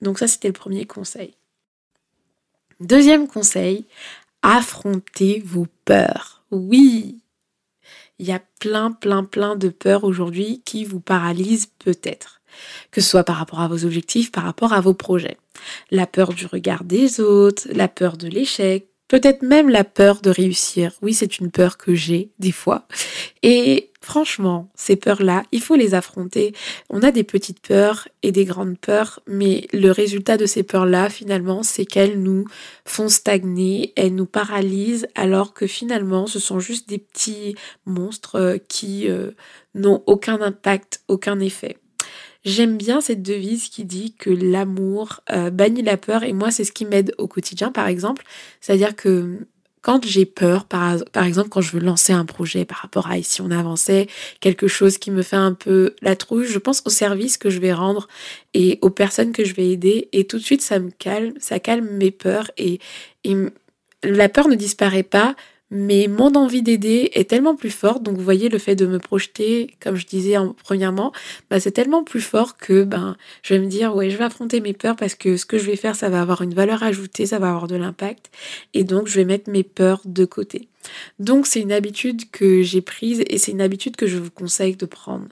Donc 0.00 0.20
ça, 0.20 0.28
c'était 0.28 0.48
le 0.48 0.54
premier 0.54 0.86
conseil. 0.86 1.34
Deuxième 2.78 3.26
conseil, 3.26 3.86
affrontez 4.42 5.42
vos 5.44 5.66
peurs. 5.84 6.44
Oui, 6.50 7.20
il 8.18 8.26
y 8.26 8.32
a 8.32 8.40
plein, 8.60 8.90
plein, 8.92 9.24
plein 9.24 9.56
de 9.56 9.68
peurs 9.68 10.04
aujourd'hui 10.04 10.62
qui 10.64 10.84
vous 10.84 11.00
paralysent 11.00 11.70
peut-être. 11.78 12.40
Que 12.90 13.00
ce 13.00 13.10
soit 13.10 13.24
par 13.24 13.36
rapport 13.36 13.60
à 13.60 13.68
vos 13.68 13.84
objectifs, 13.84 14.32
par 14.32 14.44
rapport 14.44 14.72
à 14.72 14.80
vos 14.80 14.94
projets. 14.94 15.36
La 15.90 16.06
peur 16.06 16.32
du 16.32 16.46
regard 16.46 16.84
des 16.84 17.20
autres, 17.20 17.68
la 17.70 17.88
peur 17.88 18.16
de 18.16 18.26
l'échec, 18.26 18.88
peut-être 19.06 19.42
même 19.42 19.68
la 19.68 19.84
peur 19.84 20.20
de 20.20 20.30
réussir. 20.30 20.92
Oui, 21.02 21.14
c'est 21.14 21.38
une 21.38 21.50
peur 21.50 21.76
que 21.76 21.94
j'ai 21.94 22.30
des 22.38 22.52
fois. 22.52 22.86
Et 23.42 23.90
franchement, 24.08 24.70
ces 24.74 24.96
peurs-là, 24.96 25.42
il 25.52 25.60
faut 25.60 25.74
les 25.74 25.92
affronter. 25.92 26.54
On 26.88 27.02
a 27.02 27.10
des 27.10 27.24
petites 27.24 27.60
peurs 27.60 28.08
et 28.22 28.32
des 28.32 28.46
grandes 28.46 28.78
peurs, 28.78 29.20
mais 29.26 29.68
le 29.74 29.90
résultat 29.90 30.38
de 30.38 30.46
ces 30.46 30.62
peurs-là, 30.62 31.10
finalement, 31.10 31.62
c'est 31.62 31.84
qu'elles 31.84 32.18
nous 32.18 32.46
font 32.86 33.10
stagner, 33.10 33.92
elles 33.96 34.14
nous 34.14 34.24
paralysent, 34.24 35.08
alors 35.14 35.52
que 35.52 35.66
finalement, 35.66 36.26
ce 36.26 36.38
sont 36.38 36.58
juste 36.58 36.88
des 36.88 36.96
petits 36.96 37.54
monstres 37.84 38.36
euh, 38.36 38.56
qui 38.56 39.10
euh, 39.10 39.32
n'ont 39.74 40.02
aucun 40.06 40.40
impact, 40.40 41.02
aucun 41.08 41.38
effet. 41.38 41.76
J'aime 42.46 42.78
bien 42.78 43.02
cette 43.02 43.20
devise 43.20 43.68
qui 43.68 43.84
dit 43.84 44.14
que 44.14 44.30
l'amour 44.30 45.20
euh, 45.30 45.50
bannit 45.50 45.82
la 45.82 45.98
peur 45.98 46.22
et 46.22 46.32
moi 46.32 46.50
c'est 46.50 46.64
ce 46.64 46.72
qui 46.72 46.86
m'aide 46.86 47.12
au 47.18 47.26
quotidien 47.26 47.72
par 47.72 47.88
exemple. 47.88 48.24
C'est-à-dire 48.62 48.96
que 48.96 49.46
quand 49.82 50.04
j'ai 50.04 50.26
peur, 50.26 50.64
par, 50.64 50.96
exemple 51.24 51.48
quand 51.48 51.60
je 51.60 51.72
veux 51.72 51.80
lancer 51.80 52.12
un 52.12 52.24
projet 52.24 52.64
par 52.64 52.78
rapport 52.78 53.10
à 53.10 53.20
si 53.22 53.40
on 53.40 53.50
avançait, 53.50 54.06
quelque 54.40 54.68
chose 54.68 54.98
qui 54.98 55.10
me 55.10 55.22
fait 55.22 55.36
un 55.36 55.54
peu 55.54 55.94
la 56.02 56.16
trouille, 56.16 56.46
je 56.46 56.58
pense 56.58 56.82
au 56.84 56.90
service 56.90 57.36
que 57.38 57.50
je 57.50 57.58
vais 57.58 57.72
rendre 57.72 58.08
et 58.54 58.78
aux 58.82 58.90
personnes 58.90 59.32
que 59.32 59.44
je 59.44 59.54
vais 59.54 59.68
aider 59.68 60.08
et 60.12 60.26
tout 60.26 60.38
de 60.38 60.42
suite 60.42 60.62
ça 60.62 60.78
me 60.78 60.90
calme, 60.90 61.34
ça 61.38 61.58
calme 61.58 61.88
mes 61.90 62.10
peurs 62.10 62.50
et 62.56 62.80
la 64.02 64.28
peur 64.28 64.48
ne 64.48 64.54
disparaît 64.54 65.02
pas, 65.02 65.34
mais 65.70 66.08
mon 66.08 66.34
envie 66.34 66.62
d'aider 66.62 67.10
est 67.14 67.28
tellement 67.28 67.54
plus 67.54 67.70
forte. 67.70 68.02
Donc, 68.02 68.16
vous 68.16 68.24
voyez, 68.24 68.48
le 68.48 68.58
fait 68.58 68.74
de 68.74 68.86
me 68.86 68.98
projeter, 68.98 69.74
comme 69.80 69.96
je 69.96 70.06
disais 70.06 70.36
en, 70.36 70.54
premièrement, 70.54 71.12
bah, 71.50 71.60
c'est 71.60 71.72
tellement 71.72 72.04
plus 72.04 72.20
fort 72.20 72.56
que 72.56 72.84
ben, 72.84 73.16
je 73.42 73.54
vais 73.54 73.60
me 73.60 73.66
dire, 73.66 73.94
ouais, 73.94 74.10
je 74.10 74.16
vais 74.16 74.24
affronter 74.24 74.60
mes 74.60 74.72
peurs 74.72 74.96
parce 74.96 75.14
que 75.14 75.36
ce 75.36 75.44
que 75.44 75.58
je 75.58 75.66
vais 75.66 75.76
faire, 75.76 75.94
ça 75.94 76.08
va 76.08 76.22
avoir 76.22 76.42
une 76.42 76.54
valeur 76.54 76.82
ajoutée, 76.82 77.26
ça 77.26 77.38
va 77.38 77.50
avoir 77.50 77.66
de 77.66 77.76
l'impact. 77.76 78.30
Et 78.72 78.84
donc, 78.84 79.08
je 79.08 79.16
vais 79.16 79.24
mettre 79.24 79.50
mes 79.50 79.62
peurs 79.62 80.00
de 80.04 80.24
côté. 80.24 80.68
Donc, 81.18 81.46
c'est 81.46 81.60
une 81.60 81.72
habitude 81.72 82.30
que 82.30 82.62
j'ai 82.62 82.80
prise 82.80 83.22
et 83.26 83.36
c'est 83.36 83.52
une 83.52 83.60
habitude 83.60 83.96
que 83.96 84.06
je 84.06 84.16
vous 84.16 84.30
conseille 84.30 84.76
de 84.76 84.86
prendre. 84.86 85.28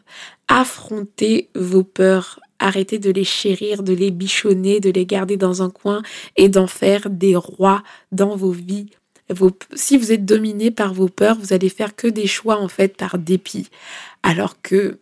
Affrontez 0.48 1.48
vos 1.54 1.84
peurs. 1.84 2.40
Arrêtez 2.58 2.98
de 2.98 3.10
les 3.10 3.24
chérir, 3.24 3.82
de 3.82 3.92
les 3.92 4.10
bichonner, 4.10 4.80
de 4.80 4.88
les 4.88 5.04
garder 5.04 5.36
dans 5.36 5.62
un 5.62 5.68
coin 5.68 6.02
et 6.36 6.48
d'en 6.48 6.66
faire 6.66 7.10
des 7.10 7.36
rois 7.36 7.82
dans 8.12 8.34
vos 8.34 8.50
vies 8.50 8.86
si 9.74 9.96
vous 9.96 10.12
êtes 10.12 10.24
dominé 10.24 10.70
par 10.70 10.94
vos 10.94 11.08
peurs, 11.08 11.38
vous 11.38 11.52
allez 11.52 11.68
faire 11.68 11.96
que 11.96 12.06
des 12.06 12.26
choix 12.26 12.58
en 12.58 12.68
fait 12.68 12.96
par 12.96 13.18
dépit. 13.18 13.68
Alors 14.22 14.60
que 14.62 14.98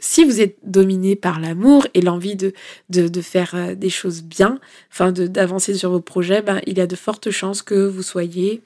si 0.00 0.24
vous 0.24 0.40
êtes 0.40 0.56
dominé 0.62 1.16
par 1.16 1.40
l'amour 1.40 1.86
et 1.94 2.00
l'envie 2.00 2.36
de, 2.36 2.52
de, 2.88 3.20
faire 3.20 3.54
euh, 3.54 3.74
des 3.74 3.90
choses 3.90 4.22
bien, 4.22 4.60
enfin 4.92 5.12
d'avancer 5.12 5.74
sur 5.74 5.90
vos 5.90 6.00
projets, 6.00 6.42
ben, 6.42 6.60
il 6.66 6.78
y 6.78 6.80
a 6.80 6.86
de 6.86 6.96
fortes 6.96 7.30
chances 7.30 7.62
que 7.62 7.86
vous 7.86 8.02
soyez 8.02 8.62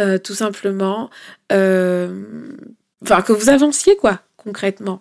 euh, 0.00 0.18
tout 0.18 0.34
simplement, 0.34 1.10
euh, 1.50 2.24
enfin 3.02 3.22
que 3.22 3.32
vous 3.32 3.48
avanciez 3.48 3.96
quoi 3.96 4.20
concrètement 4.36 5.00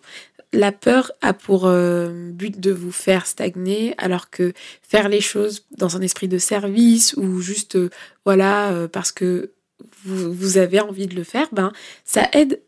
la 0.53 0.71
peur 0.71 1.11
a 1.21 1.33
pour 1.33 1.65
euh, 1.65 2.29
but 2.31 2.59
de 2.59 2.71
vous 2.71 2.91
faire 2.91 3.25
stagner, 3.25 3.95
alors 3.97 4.29
que 4.29 4.53
faire 4.81 5.09
les 5.09 5.21
choses 5.21 5.65
dans 5.77 5.95
un 5.95 6.01
esprit 6.01 6.27
de 6.27 6.37
service 6.37 7.13
ou 7.15 7.39
juste, 7.39 7.75
euh, 7.75 7.89
voilà, 8.25 8.71
euh, 8.71 8.87
parce 8.87 9.11
que 9.11 9.51
vous, 10.03 10.33
vous, 10.33 10.57
avez 10.57 10.79
envie 10.79 11.07
de 11.07 11.15
le 11.15 11.23
faire, 11.23 11.47
ben, 11.51 11.71
ça 12.03 12.27
aide 12.33 12.61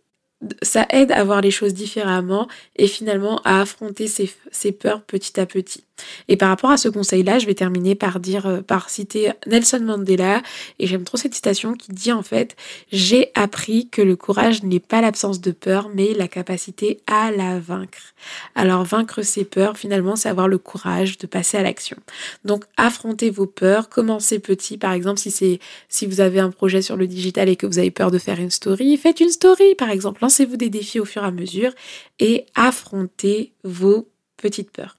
ça 0.62 0.86
aide 0.90 1.12
à 1.12 1.24
voir 1.24 1.42
les 1.42 1.52
choses 1.52 1.74
différemment 1.74 2.48
et 2.76 2.88
finalement 2.88 3.42
à 3.44 3.62
affronter 3.62 4.08
ses, 4.08 4.72
peurs 4.72 5.02
petit 5.02 5.40
à 5.40 5.46
petit. 5.46 5.84
Et 6.28 6.38
par 6.38 6.50
rapport 6.50 6.72
à 6.72 6.78
ce 6.78 6.90
conseil-là, 6.90 7.40
je 7.40 7.46
vais 7.46 7.54
terminer 7.54 7.96
par 7.96 8.20
dire, 8.20 8.48
euh, 8.48 8.62
par 8.62 8.90
citer 8.90 9.32
Nelson 9.46 9.82
Mandela, 9.82 10.42
et 10.80 10.88
j'aime 10.88 11.04
trop 11.04 11.18
cette 11.18 11.36
citation 11.36 11.74
qui 11.74 11.92
dit 11.92 12.12
en 12.12 12.24
fait, 12.24 12.56
j'ai 12.92 13.32
appris 13.36 13.90
que 13.90 14.02
le 14.02 14.16
courage 14.16 14.64
n'est 14.64 14.80
pas 14.80 15.02
l'absence 15.02 15.40
de 15.40 15.52
peur, 15.52 15.90
mais 15.94 16.14
la 16.14 16.28
capacité 16.28 17.00
à 17.08 17.32
la 17.32 17.60
vaincre. 17.60 18.14
Alors 18.56 18.84
vaincre 18.84 19.22
ses 19.22 19.46
peurs, 19.46 19.78
finalement, 19.78 20.16
c'est 20.16 20.30
avoir 20.30 20.48
le 20.48 20.58
courage 20.58 21.18
de 21.20 21.28
passer 21.28 21.58
à 21.58 21.64
l'action. 21.64 21.98
Donc 22.44 22.66
affrontez 22.76 23.30
vos 23.30 23.46
peurs, 23.46 23.88
commencez 23.88 24.40
petit, 24.40 24.78
par 24.78 24.94
exemple, 24.94 25.20
si 25.20 25.32
c'est, 25.32 25.60
si 25.90 26.08
vous 26.08 26.22
avez 26.22 26.40
un 26.40 26.50
projet 26.50 26.82
sur 26.82 26.98
le 26.98 27.08
digital 27.08 27.50
et 27.50 27.56
que 27.56 27.68
vous 27.68 27.80
avez 27.80 27.92
peur 27.92 28.10
de 28.10 28.18
faire 28.18 28.40
une 28.40 28.52
story, 28.52 28.98
faites 28.98 29.20
une 29.20 29.30
story, 29.30 29.76
par 29.76 29.90
exemple 29.90 30.24
lancez-vous 30.34 30.58
des 30.58 30.72
défis 30.72 31.00
au 31.00 31.06
fur 31.06 31.24
et 31.24 31.28
à 31.28 31.32
mesure 31.32 31.72
et 32.18 32.48
affrontez 32.56 33.54
vos 33.64 34.10
petites 34.36 34.72
peurs. 34.72 34.98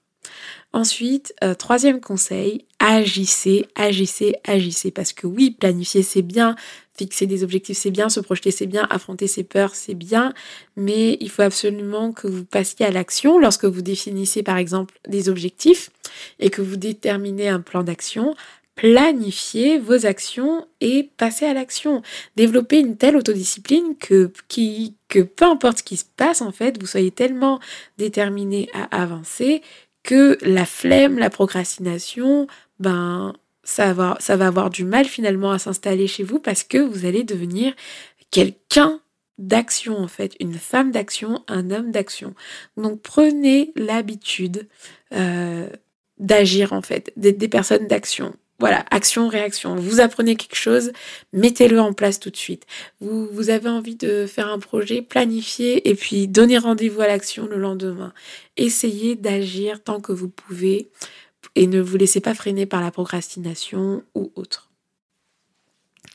Ensuite, 0.71 1.33
euh, 1.43 1.53
troisième 1.53 1.99
conseil, 1.99 2.65
agissez, 2.79 3.65
agissez, 3.75 4.35
agissez. 4.45 4.91
Parce 4.91 5.11
que 5.11 5.27
oui, 5.27 5.51
planifier 5.51 6.03
c'est 6.03 6.21
bien, 6.21 6.55
fixer 6.97 7.27
des 7.27 7.43
objectifs 7.43 7.77
c'est 7.77 7.91
bien, 7.91 8.07
se 8.07 8.21
projeter 8.21 8.51
c'est 8.51 8.65
bien, 8.65 8.87
affronter 8.89 9.27
ses 9.27 9.43
peurs 9.43 9.75
c'est 9.75 9.93
bien, 9.93 10.33
mais 10.77 11.17
il 11.19 11.29
faut 11.29 11.41
absolument 11.41 12.13
que 12.13 12.27
vous 12.27 12.45
passiez 12.45 12.85
à 12.85 12.91
l'action 12.91 13.37
lorsque 13.37 13.65
vous 13.65 13.81
définissez 13.81 14.41
par 14.41 14.55
exemple 14.55 14.97
des 15.05 15.27
objectifs 15.27 15.89
et 16.39 16.49
que 16.49 16.61
vous 16.61 16.77
déterminez 16.77 17.49
un 17.49 17.59
plan 17.59 17.83
d'action 17.83 18.35
planifier 18.75 19.79
vos 19.79 20.05
actions 20.05 20.67
et 20.81 21.09
passer 21.17 21.45
à 21.45 21.53
l'action. 21.53 22.01
Développer 22.35 22.79
une 22.79 22.97
telle 22.97 23.15
autodiscipline 23.15 23.95
que, 23.97 24.31
que 25.07 25.21
peu 25.21 25.45
importe 25.45 25.79
ce 25.79 25.83
qui 25.83 25.97
se 25.97 26.05
passe, 26.17 26.41
en 26.41 26.51
fait, 26.51 26.79
vous 26.79 26.87
soyez 26.87 27.11
tellement 27.11 27.59
déterminé 27.97 28.69
à 28.73 29.01
avancer 29.01 29.61
que 30.03 30.37
la 30.41 30.65
flemme, 30.65 31.17
la 31.17 31.29
procrastination, 31.29 32.47
ben, 32.79 33.33
ça 33.63 33.93
va, 33.93 34.17
ça 34.19 34.37
va 34.37 34.47
avoir 34.47 34.69
du 34.69 34.83
mal 34.83 35.05
finalement 35.05 35.51
à 35.51 35.59
s'installer 35.59 36.07
chez 36.07 36.23
vous 36.23 36.39
parce 36.39 36.63
que 36.63 36.77
vous 36.77 37.05
allez 37.05 37.23
devenir 37.23 37.73
quelqu'un 38.29 38.99
d'action 39.37 39.97
en 39.97 40.07
fait, 40.07 40.35
une 40.39 40.53
femme 40.53 40.91
d'action, 40.91 41.43
un 41.47 41.71
homme 41.71 41.91
d'action. 41.91 42.35
Donc 42.77 43.01
prenez 43.01 43.73
l'habitude 43.75 44.67
euh, 45.13 45.67
d'agir 46.17 46.73
en 46.73 46.81
fait, 46.81 47.11
d'être 47.17 47.37
des 47.37 47.49
personnes 47.49 47.87
d'action. 47.87 48.35
Voilà, 48.59 48.85
action, 48.89 49.27
réaction. 49.27 49.75
Vous 49.75 49.99
apprenez 49.99 50.35
quelque 50.37 50.55
chose, 50.55 50.93
mettez-le 51.33 51.79
en 51.79 51.91
place 51.91 52.19
tout 52.19 52.29
de 52.29 52.37
suite. 52.37 52.65
Vous, 53.01 53.49
avez 53.49 53.69
envie 53.69 53.95
de 53.95 54.25
faire 54.25 54.47
un 54.47 54.59
projet, 54.59 55.01
planifiez 55.01 55.89
et 55.89 55.95
puis 55.95 56.27
donnez 56.27 56.57
rendez-vous 56.57 57.01
à 57.01 57.07
l'action 57.07 57.47
le 57.47 57.57
lendemain. 57.57 58.13
Essayez 58.55 59.15
d'agir 59.15 59.83
tant 59.83 59.99
que 59.99 60.13
vous 60.13 60.29
pouvez 60.29 60.89
et 61.55 61.67
ne 61.67 61.81
vous 61.81 61.97
laissez 61.97 62.21
pas 62.21 62.33
freiner 62.33 62.65
par 62.65 62.81
la 62.81 62.91
procrastination 62.91 64.03
ou 64.15 64.31
autre. 64.35 64.69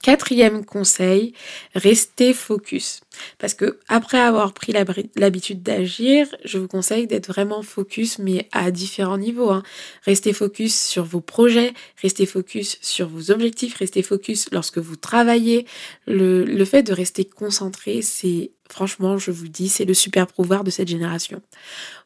Quatrième 0.02 0.64
conseil, 0.64 1.34
restez 1.74 2.32
focus. 2.32 3.02
Parce 3.38 3.52
que 3.52 3.78
après 3.86 4.18
avoir 4.18 4.54
pris 4.54 4.72
l'habitude 5.14 5.62
d'agir, 5.62 6.26
je 6.42 6.56
vous 6.56 6.68
conseille 6.68 7.06
d'être 7.06 7.26
vraiment 7.26 7.60
focus, 7.62 8.18
mais 8.18 8.48
à 8.50 8.70
différents 8.70 9.18
niveaux. 9.18 9.50
Hein. 9.50 9.62
Restez 10.06 10.32
focus 10.32 10.80
sur 10.80 11.04
vos 11.04 11.20
projets, 11.20 11.74
restez 12.00 12.24
focus 12.24 12.78
sur 12.80 13.08
vos 13.08 13.30
objectifs, 13.30 13.74
restez 13.74 14.02
focus 14.02 14.48
lorsque 14.52 14.78
vous 14.78 14.96
travaillez. 14.96 15.66
Le, 16.06 16.44
le 16.44 16.64
fait 16.64 16.82
de 16.82 16.94
rester 16.94 17.26
concentré, 17.26 18.00
c'est 18.00 18.52
franchement, 18.70 19.18
je 19.18 19.32
vous 19.32 19.48
dis, 19.48 19.68
c'est 19.68 19.84
le 19.84 19.94
super 19.94 20.28
pouvoir 20.28 20.64
de 20.64 20.70
cette 20.70 20.88
génération. 20.88 21.42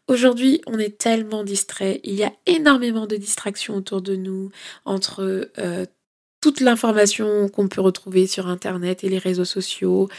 Aujourd'hui, 0.08 0.62
on 0.66 0.80
est 0.80 0.98
tellement 0.98 1.44
distrait. 1.44 2.00
Il 2.02 2.14
y 2.14 2.24
a 2.24 2.32
énormément 2.46 3.06
de 3.06 3.16
distractions 3.16 3.76
autour 3.76 4.02
de 4.02 4.16
nous, 4.16 4.50
entre 4.84 5.48
euh, 5.58 5.86
toute 6.44 6.60
l'information 6.60 7.48
qu'on 7.48 7.68
peut 7.68 7.80
retrouver 7.80 8.26
sur 8.26 8.48
Internet 8.48 9.02
et 9.02 9.08
les 9.08 9.16
réseaux 9.16 9.46
sociaux, 9.46 10.10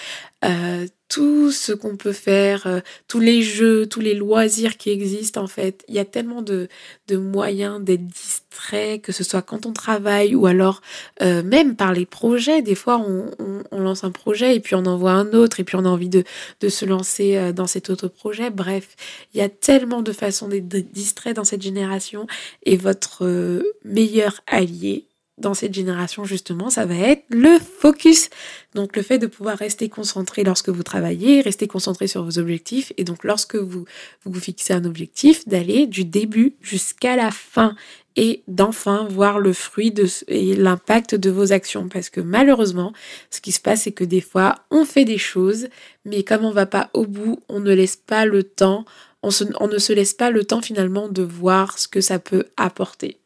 euh, 0.44 0.88
tout 1.08 1.51
ce 1.51 1.72
qu'on 1.72 1.98
peut 1.98 2.13
faire, 2.13 2.65
euh, 2.65 2.79
tous 3.08 3.20
les 3.20 3.44
jeux, 3.44 3.86
tous 3.86 4.00
les 4.00 4.15
loisirs 4.15 4.75
qui 4.77 4.89
existent 4.89 5.44
en 5.44 5.46
fait. 5.46 5.86
Il 5.88 5.94
y 5.94 6.00
a 6.00 6.03
tellement 6.03 6.41
de, 6.41 6.67
moyens 7.12 7.79
d'être 7.79 8.08
distrait, 8.08 8.98
que 8.98 9.12
ce 9.12 9.24
soit 9.24 9.44
quand 9.44 9.67
on 9.67 9.74
travaille 9.74 10.34
ou 10.34 10.48
alors 10.48 10.82
euh, 11.22 11.44
même 11.44 11.75
par 11.75 11.94
les 11.94 12.08
projets. 12.08 12.63
Des 12.63 12.74
fois, 12.74 12.98
on, 12.98 13.29
on, 13.70 13.79
lance 13.79 14.03
un 14.03 14.10
projet 14.10 14.55
et 14.55 14.60
puis 14.60 14.74
on 14.74 14.88
en 14.88 14.98
voit 14.98 15.12
un 15.12 15.32
autre 15.32 15.60
et 15.60 15.63
puis 15.63 15.75
on 15.75 15.86
a 15.86 15.89
envie 15.89 16.10
de, 16.10 16.24
de 16.60 16.70
se 16.70 16.86
lancer 16.86 17.53
dans 17.53 17.67
cet 17.67 17.91
autre 17.91 18.08
projet. 18.08 18.50
Bref, 18.50 18.96
il 19.36 19.38
y 19.38 19.44
a 19.44 19.50
tellement 19.50 20.01
de 20.01 20.12
façons 20.12 20.48
d'être 20.48 20.91
distrait 20.91 21.36
dans 21.36 21.44
cette 21.44 21.62
génération 21.62 22.25
et 22.63 22.77
votre 22.77 23.62
meilleur 23.84 24.41
allié, 24.48 25.05
dans 25.37 25.53
cette 25.53 25.73
génération 25.73 26.23
justement, 26.23 26.69
ça 26.69 26.85
va 26.85 26.95
être 26.95 27.23
le 27.29 27.59
focus. 27.59 28.29
Donc 28.73 28.95
le 28.95 29.01
fait 29.01 29.17
de 29.17 29.27
pouvoir 29.27 29.57
rester 29.57 29.89
concentré 29.89 30.43
lorsque 30.43 30.69
vous 30.69 30.83
travaillez, 30.83 31.41
rester 31.41 31.67
concentré 31.67 32.07
sur 32.07 32.23
vos 32.23 32.39
objectifs 32.39 32.93
et 32.97 33.03
donc 33.03 33.23
lorsque 33.23 33.55
vous 33.55 33.85
vous, 34.23 34.39
fixez 34.39 34.73
un 34.73 34.85
objectif, 34.85 35.47
d'aller 35.47 35.87
du 35.87 36.05
début 36.05 36.55
jusqu'à 36.61 37.15
la 37.15 37.31
fin 37.31 37.75
et 38.15 38.43
d'enfin 38.47 39.07
voir 39.09 39.39
le 39.39 39.51
fruit 39.51 39.93
et 40.27 40.55
l'impact 40.55 41.15
de 41.15 41.29
vos 41.29 41.51
actions. 41.51 41.89
Parce 41.89 42.09
que 42.09 42.21
malheureusement, 42.21 42.93
ce 43.29 43.41
qui 43.41 43.51
se 43.51 43.59
passe, 43.59 43.83
c'est 43.83 43.91
que 43.91 44.05
des 44.05 44.21
fois, 44.21 44.55
on 44.71 44.85
fait 44.85 45.05
des 45.05 45.17
choses, 45.17 45.67
mais 46.05 46.23
comme 46.23 46.45
on 46.45 46.51
va 46.51 46.65
pas 46.65 46.89
au 46.93 47.05
bout, 47.05 47.41
on 47.49 47.59
ne 47.59 47.73
laisse 47.73 47.97
pas 47.97 48.25
le 48.25 48.43
temps, 48.43 48.85
on 49.21 49.67
ne 49.67 49.77
se 49.79 49.93
laisse 49.93 50.13
pas 50.13 50.31
le 50.31 50.45
temps 50.45 50.61
finalement 50.61 51.09
de 51.09 51.23
voir 51.23 51.77
ce 51.77 51.89
que 51.89 51.99
ça 51.99 52.19
peut 52.19 52.45
apporter. 52.55 53.19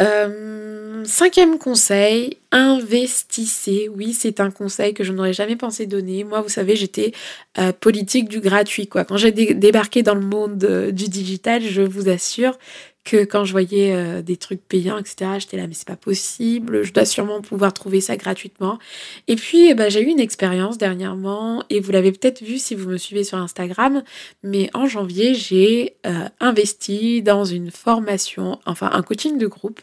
Euh, 0.00 1.04
cinquième 1.04 1.58
conseil, 1.58 2.38
investissez. 2.52 3.88
Oui, 3.94 4.12
c'est 4.14 4.40
un 4.40 4.50
conseil 4.50 4.94
que 4.94 5.04
je 5.04 5.12
n'aurais 5.12 5.32
jamais 5.32 5.56
pensé 5.56 5.86
donner. 5.86 6.24
Moi, 6.24 6.40
vous 6.40 6.48
savez, 6.48 6.74
j'étais 6.76 7.12
euh, 7.58 7.72
politique 7.72 8.28
du 8.28 8.40
gratuit. 8.40 8.86
Quoi. 8.86 9.04
Quand 9.04 9.16
j'ai 9.16 9.32
débarqué 9.32 10.02
dans 10.02 10.14
le 10.14 10.22
monde 10.22 10.64
euh, 10.64 10.90
du 10.90 11.08
digital, 11.08 11.62
je 11.62 11.82
vous 11.82 12.08
assure 12.08 12.58
que 13.04 13.24
quand 13.24 13.44
je 13.46 13.52
voyais 13.52 14.22
des 14.22 14.36
trucs 14.36 14.60
payants, 14.60 14.98
etc., 14.98 15.30
j'étais 15.38 15.56
là, 15.56 15.66
mais 15.66 15.72
c'est 15.72 15.88
pas 15.88 15.96
possible, 15.96 16.82
je 16.82 16.92
dois 16.92 17.06
sûrement 17.06 17.40
pouvoir 17.40 17.72
trouver 17.72 18.02
ça 18.02 18.14
gratuitement. 18.18 18.78
Et 19.26 19.36
puis, 19.36 19.70
eh 19.70 19.74
ben, 19.74 19.90
j'ai 19.90 20.02
eu 20.02 20.08
une 20.08 20.20
expérience 20.20 20.76
dernièrement, 20.76 21.64
et 21.70 21.80
vous 21.80 21.92
l'avez 21.92 22.12
peut-être 22.12 22.42
vu 22.42 22.58
si 22.58 22.74
vous 22.74 22.90
me 22.90 22.98
suivez 22.98 23.24
sur 23.24 23.38
Instagram, 23.38 24.02
mais 24.42 24.68
en 24.74 24.86
janvier, 24.86 25.34
j'ai 25.34 25.96
investi 26.40 27.22
dans 27.22 27.46
une 27.46 27.70
formation, 27.70 28.60
enfin 28.66 28.90
un 28.92 29.02
coaching 29.02 29.38
de 29.38 29.46
groupe 29.46 29.80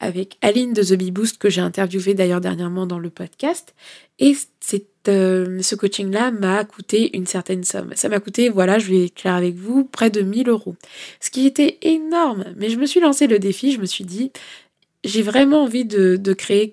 avec 0.00 0.38
Aline 0.42 0.72
de 0.72 0.82
The 0.82 0.94
Bee 0.94 1.10
Boost 1.10 1.38
que 1.38 1.50
j'ai 1.50 1.60
interviewé 1.60 2.14
d'ailleurs 2.14 2.40
dernièrement 2.40 2.86
dans 2.86 2.98
le 2.98 3.10
podcast. 3.10 3.74
Et 4.18 4.34
euh, 5.08 5.62
ce 5.62 5.74
coaching-là 5.74 6.30
m'a 6.30 6.64
coûté 6.64 7.16
une 7.16 7.26
certaine 7.26 7.64
somme. 7.64 7.92
Ça 7.94 8.08
m'a 8.08 8.20
coûté, 8.20 8.48
voilà, 8.48 8.78
je 8.78 8.90
vais 8.90 9.04
être 9.06 9.14
clair 9.14 9.34
avec 9.34 9.54
vous, 9.54 9.84
près 9.84 10.10
de 10.10 10.20
1000 10.20 10.48
euros. 10.48 10.76
Ce 11.20 11.30
qui 11.30 11.46
était 11.46 11.78
énorme. 11.82 12.44
Mais 12.56 12.68
je 12.68 12.76
me 12.76 12.86
suis 12.86 13.00
lancé 13.00 13.26
le 13.26 13.38
défi, 13.38 13.72
je 13.72 13.80
me 13.80 13.86
suis 13.86 14.04
dit, 14.04 14.32
j'ai 15.04 15.22
vraiment 15.22 15.62
envie 15.62 15.84
de, 15.84 16.32
créer 16.32 16.72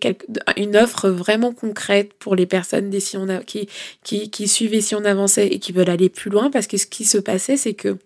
une 0.58 0.76
offre 0.76 1.10
vraiment 1.10 1.54
concrète 1.54 2.14
pour 2.14 2.36
les 2.36 2.46
personnes 2.46 2.92
si 3.00 3.18
on 3.18 3.28
qui, 3.46 3.70
qui, 4.04 4.30
qui 4.30 4.48
suivaient 4.48 4.82
si 4.82 4.96
on 4.96 5.06
avançait 5.06 5.48
et 5.48 5.60
qui 5.60 5.72
veulent 5.72 5.90
aller 5.90 6.10
plus 6.10 6.32
loin. 6.32 6.50
Parce 6.50 6.68
que 6.68 6.78
ce 6.78 6.88
qui 6.88 7.06
se 7.06 7.18
passait, 7.18 7.58
c'est 7.58 7.76
que 7.76 7.98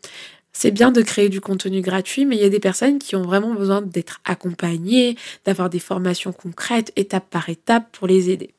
c'est 0.51 0.71
bien 0.71 0.91
de 0.91 1.01
créer 1.01 1.29
du 1.29 1.41
contenu 1.41 1.81
gratuit, 1.81 2.25
mais 2.25 2.35
il 2.35 2.41
y 2.41 2.45
a 2.45 2.49
des 2.49 2.59
personnes 2.59 2.99
qui 2.99 3.15
ont 3.15 3.21
vraiment 3.21 3.53
besoin 3.53 3.81
d'être 3.81 4.19
accompagnées, 4.25 5.15
d'avoir 5.45 5.69
des 5.69 5.79
formations 5.79 6.33
concrètes, 6.33 6.91
étape 6.95 7.29
par 7.29 7.49
étape, 7.49 7.85
pour 7.91 8.07
les 8.07 8.29
aider. 8.29 8.53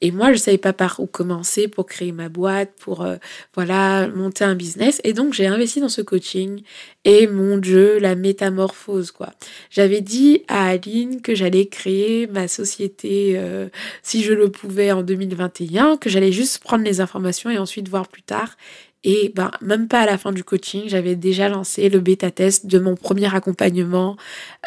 Et 0.00 0.10
moi, 0.10 0.28
je 0.28 0.32
ne 0.32 0.38
savais 0.38 0.58
pas 0.58 0.72
par 0.72 1.00
où 1.00 1.06
commencer 1.06 1.68
pour 1.68 1.86
créer 1.86 2.12
ma 2.12 2.28
boîte, 2.28 2.72
pour 2.80 3.02
euh, 3.02 3.16
voilà 3.54 4.08
monter 4.08 4.44
un 4.44 4.54
business. 4.54 5.00
Et 5.04 5.12
donc, 5.12 5.34
j'ai 5.34 5.46
investi 5.46 5.80
dans 5.80 5.88
ce 5.88 6.02
coaching. 6.02 6.62
Et 7.04 7.26
mon 7.26 7.58
Dieu, 7.58 7.98
la 7.98 8.14
métamorphose, 8.14 9.10
quoi. 9.10 9.30
J'avais 9.70 10.00
dit 10.00 10.42
à 10.48 10.68
Aline 10.68 11.20
que 11.20 11.34
j'allais 11.34 11.66
créer 11.66 12.26
ma 12.26 12.48
société, 12.48 13.34
euh, 13.36 13.68
si 14.02 14.22
je 14.22 14.32
le 14.32 14.50
pouvais, 14.50 14.92
en 14.92 15.02
2021, 15.02 15.98
que 15.98 16.08
j'allais 16.08 16.32
juste 16.32 16.62
prendre 16.62 16.84
les 16.84 17.00
informations 17.00 17.50
et 17.50 17.58
ensuite 17.58 17.88
voir 17.88 18.08
plus 18.08 18.22
tard. 18.22 18.56
Et 19.04 19.32
ben, 19.34 19.50
même 19.60 19.86
pas 19.86 20.00
à 20.00 20.06
la 20.06 20.16
fin 20.16 20.32
du 20.32 20.42
coaching, 20.42 20.84
j'avais 20.86 21.14
déjà 21.14 21.50
lancé 21.50 21.90
le 21.90 22.00
bêta 22.00 22.30
test 22.30 22.66
de 22.66 22.78
mon 22.78 22.96
premier 22.96 23.32
accompagnement 23.34 24.16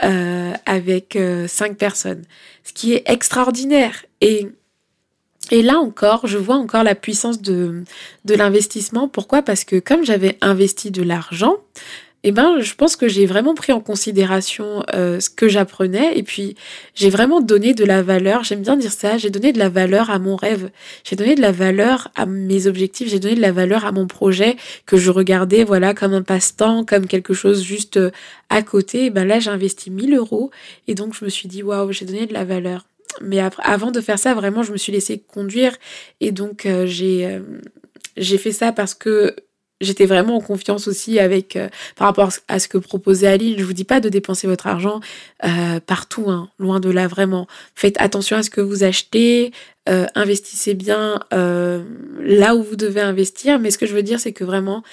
euh, 0.03 0.53
avec 0.67 1.15
euh, 1.15 1.47
cinq 1.47 1.75
personnes, 1.75 2.23
ce 2.63 2.71
qui 2.71 2.93
est 2.93 3.03
extraordinaire. 3.07 4.05
Et, 4.21 4.47
et 5.49 5.63
là 5.63 5.79
encore, 5.79 6.27
je 6.27 6.37
vois 6.37 6.57
encore 6.57 6.83
la 6.83 6.93
puissance 6.93 7.41
de, 7.41 7.83
de 8.25 8.35
l'investissement. 8.35 9.07
Pourquoi? 9.07 9.41
Parce 9.41 9.63
que 9.63 9.79
comme 9.79 10.05
j'avais 10.05 10.37
investi 10.41 10.91
de 10.91 11.01
l'argent, 11.01 11.55
eh 12.27 12.31
ben, 12.33 12.59
je 12.59 12.75
pense 12.75 12.97
que 12.97 13.07
j'ai 13.07 13.25
vraiment 13.25 13.55
pris 13.55 13.71
en 13.71 13.79
considération 13.79 14.83
euh, 14.93 15.21
ce 15.21 15.29
que 15.29 15.47
j'apprenais 15.47 16.17
et 16.17 16.23
puis 16.23 16.55
j'ai 16.93 17.09
vraiment 17.09 17.39
donné 17.39 17.73
de 17.73 17.85
la 17.85 18.03
valeur, 18.03 18.43
j'aime 18.43 18.63
bien 18.63 18.75
dire 18.75 18.91
ça, 18.91 19.17
j'ai 19.17 19.29
donné 19.29 19.53
de 19.53 19.59
la 19.59 19.69
valeur 19.69 20.09
à 20.09 20.19
mon 20.19 20.35
rêve, 20.35 20.69
j'ai 21.05 21.15
donné 21.15 21.35
de 21.35 21.41
la 21.41 21.53
valeur 21.53 22.09
à 22.15 22.25
mes 22.25 22.67
objectifs, 22.67 23.07
j'ai 23.07 23.19
donné 23.19 23.35
de 23.35 23.41
la 23.41 23.53
valeur 23.53 23.85
à 23.85 23.93
mon 23.93 24.07
projet 24.07 24.57
que 24.85 24.97
je 24.97 25.09
regardais 25.09 25.63
voilà 25.63 25.93
comme 25.93 26.13
un 26.13 26.21
passe-temps, 26.21 26.83
comme 26.83 27.07
quelque 27.07 27.33
chose 27.33 27.63
juste 27.63 27.95
euh, 27.95 28.11
à 28.49 28.61
côté. 28.61 29.09
Ben 29.09 29.25
là, 29.25 29.39
j'ai 29.39 29.49
investi 29.49 29.89
1000 29.89 30.13
euros 30.13 30.51
et 30.89 30.95
donc 30.95 31.13
je 31.13 31.23
me 31.23 31.29
suis 31.29 31.47
dit 31.47 31.63
waouh, 31.63 31.93
j'ai 31.93 32.03
donné 32.03 32.25
de 32.25 32.33
la 32.33 32.43
valeur. 32.43 32.87
Mais 33.21 33.39
avant 33.63 33.91
de 33.91 34.01
faire 34.01 34.19
ça, 34.19 34.33
vraiment, 34.33 34.63
je 34.63 34.73
me 34.73 34.77
suis 34.77 34.91
laissée 34.91 35.23
conduire 35.33 35.77
et 36.19 36.31
donc 36.31 36.65
euh, 36.65 36.85
j'ai 36.85 37.39
j'ai 38.17 38.37
fait 38.37 38.51
ça 38.51 38.73
parce 38.73 38.95
que 38.95 39.33
j'étais 39.81 40.05
vraiment 40.05 40.37
en 40.37 40.41
confiance 40.41 40.87
aussi 40.87 41.19
avec 41.19 41.55
euh, 41.55 41.69
par 41.95 42.07
rapport 42.07 42.31
à 42.47 42.59
ce 42.59 42.67
que 42.67 42.77
proposait 42.77 43.27
Aline. 43.27 43.57
Je 43.57 43.63
vous 43.63 43.73
dis 43.73 43.83
pas 43.83 43.99
de 43.99 44.09
dépenser 44.09 44.47
votre 44.47 44.67
argent 44.67 44.99
euh, 45.45 45.79
partout, 45.79 46.29
hein, 46.29 46.49
loin 46.59 46.79
de 46.79 46.89
là 46.89 47.07
vraiment. 47.07 47.47
Faites 47.75 47.95
attention 47.99 48.37
à 48.37 48.43
ce 48.43 48.49
que 48.49 48.61
vous 48.61 48.83
achetez, 48.83 49.51
euh, 49.87 50.05
investissez 50.15 50.73
bien 50.73 51.19
euh, 51.33 51.83
là 52.19 52.55
où 52.55 52.63
vous 52.63 52.75
devez 52.75 53.01
investir. 53.01 53.59
Mais 53.59 53.71
ce 53.71 53.77
que 53.77 53.85
je 53.85 53.93
veux 53.93 54.03
dire, 54.03 54.19
c'est 54.19 54.33
que 54.33 54.43
vraiment, 54.43 54.83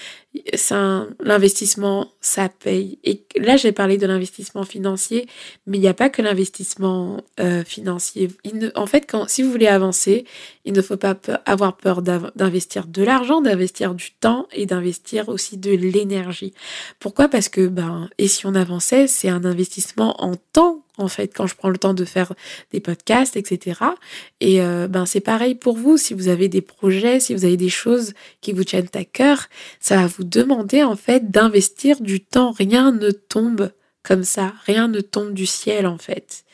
l'investissement, 1.21 2.13
ça 2.21 2.49
paye. 2.49 2.99
Et 3.05 3.25
là, 3.37 3.57
j'ai 3.57 3.73
parlé 3.73 3.99
de 3.99 4.07
l'investissement 4.07 4.65
financier, 4.65 5.27
mais 5.67 5.79
il 5.79 5.81
n'y 5.81 5.89
a 5.89 5.95
pas 5.95 6.11
que 6.11 6.23
l'investissement 6.23 7.23
euh, 7.41 7.65
financier. 7.65 8.31
en 8.75 8.87
fait, 8.87 9.03
quand, 9.03 9.29
si 9.29 9.43
vous 9.43 9.51
voulez 9.51 9.67
avancer, 9.67 10.25
il 10.65 10.73
ne 10.73 10.83
faut 10.83 10.97
pas 10.97 11.17
avoir 11.45 11.77
peur 11.77 12.03
d'investir 12.03 12.87
de 12.87 13.03
l'argent, 13.03 13.41
d'investir 13.41 13.95
du 13.95 14.13
temps 14.13 14.47
et 14.53 14.67
d'investir 14.67 15.29
aussi 15.29 15.57
de 15.57 15.71
l'énergie. 15.71 16.53
Pourquoi? 17.01 17.29
Parce 17.29 17.49
que, 17.49 17.67
ben, 17.67 18.09
et 18.19 18.29
si 18.29 18.47
on 18.47 18.55
avançait, 18.55 19.07
c'est 19.07 19.29
un 19.29 19.45
investissement 19.45 20.23
en 20.23 20.35
temps 20.53 20.84
en 20.99 21.09
fait, 21.09 21.29
quand 21.35 21.47
je 21.47 21.57
prends 21.57 21.71
le 21.71 21.79
temps 21.79 21.95
de 21.95 22.05
faire 22.05 22.33
des 22.73 22.81
podcasts, 22.81 23.37
etc. 23.37 23.81
Et 24.41 24.61
euh, 24.61 24.87
ben 24.89 25.07
c'est 25.07 25.21
pareil 25.21 25.55
pour 25.55 25.77
vous, 25.77 25.97
si 25.97 26.15
vous 26.15 26.29
avez 26.29 26.49
des 26.49 26.61
projets, 26.61 27.21
si 27.21 27.35
vous 27.35 27.45
avez 27.45 27.57
des 27.57 27.69
choses 27.69 28.15
qui 28.41 28.53
vous 28.53 28.65
tiennent 28.65 28.89
à 28.95 29.05
cœur, 29.05 29.49
ça 29.81 29.97
va 29.97 30.07
vous 30.07 30.25
demander 30.25 30.83
en 30.83 30.97
fait 30.97 31.31
d'investir 31.31 32.01
du 32.01 32.21
temps. 32.21 32.53
Rien 32.53 32.93
ne 32.93 33.11
tombe 33.11 33.73
comme 34.03 34.25
ça, 34.25 34.53
rien 34.67 34.89
ne 34.89 35.01
tombe 35.01 35.33
du 35.33 35.47
ciel 35.47 35.87
en 35.87 35.99
fait. 35.99 36.45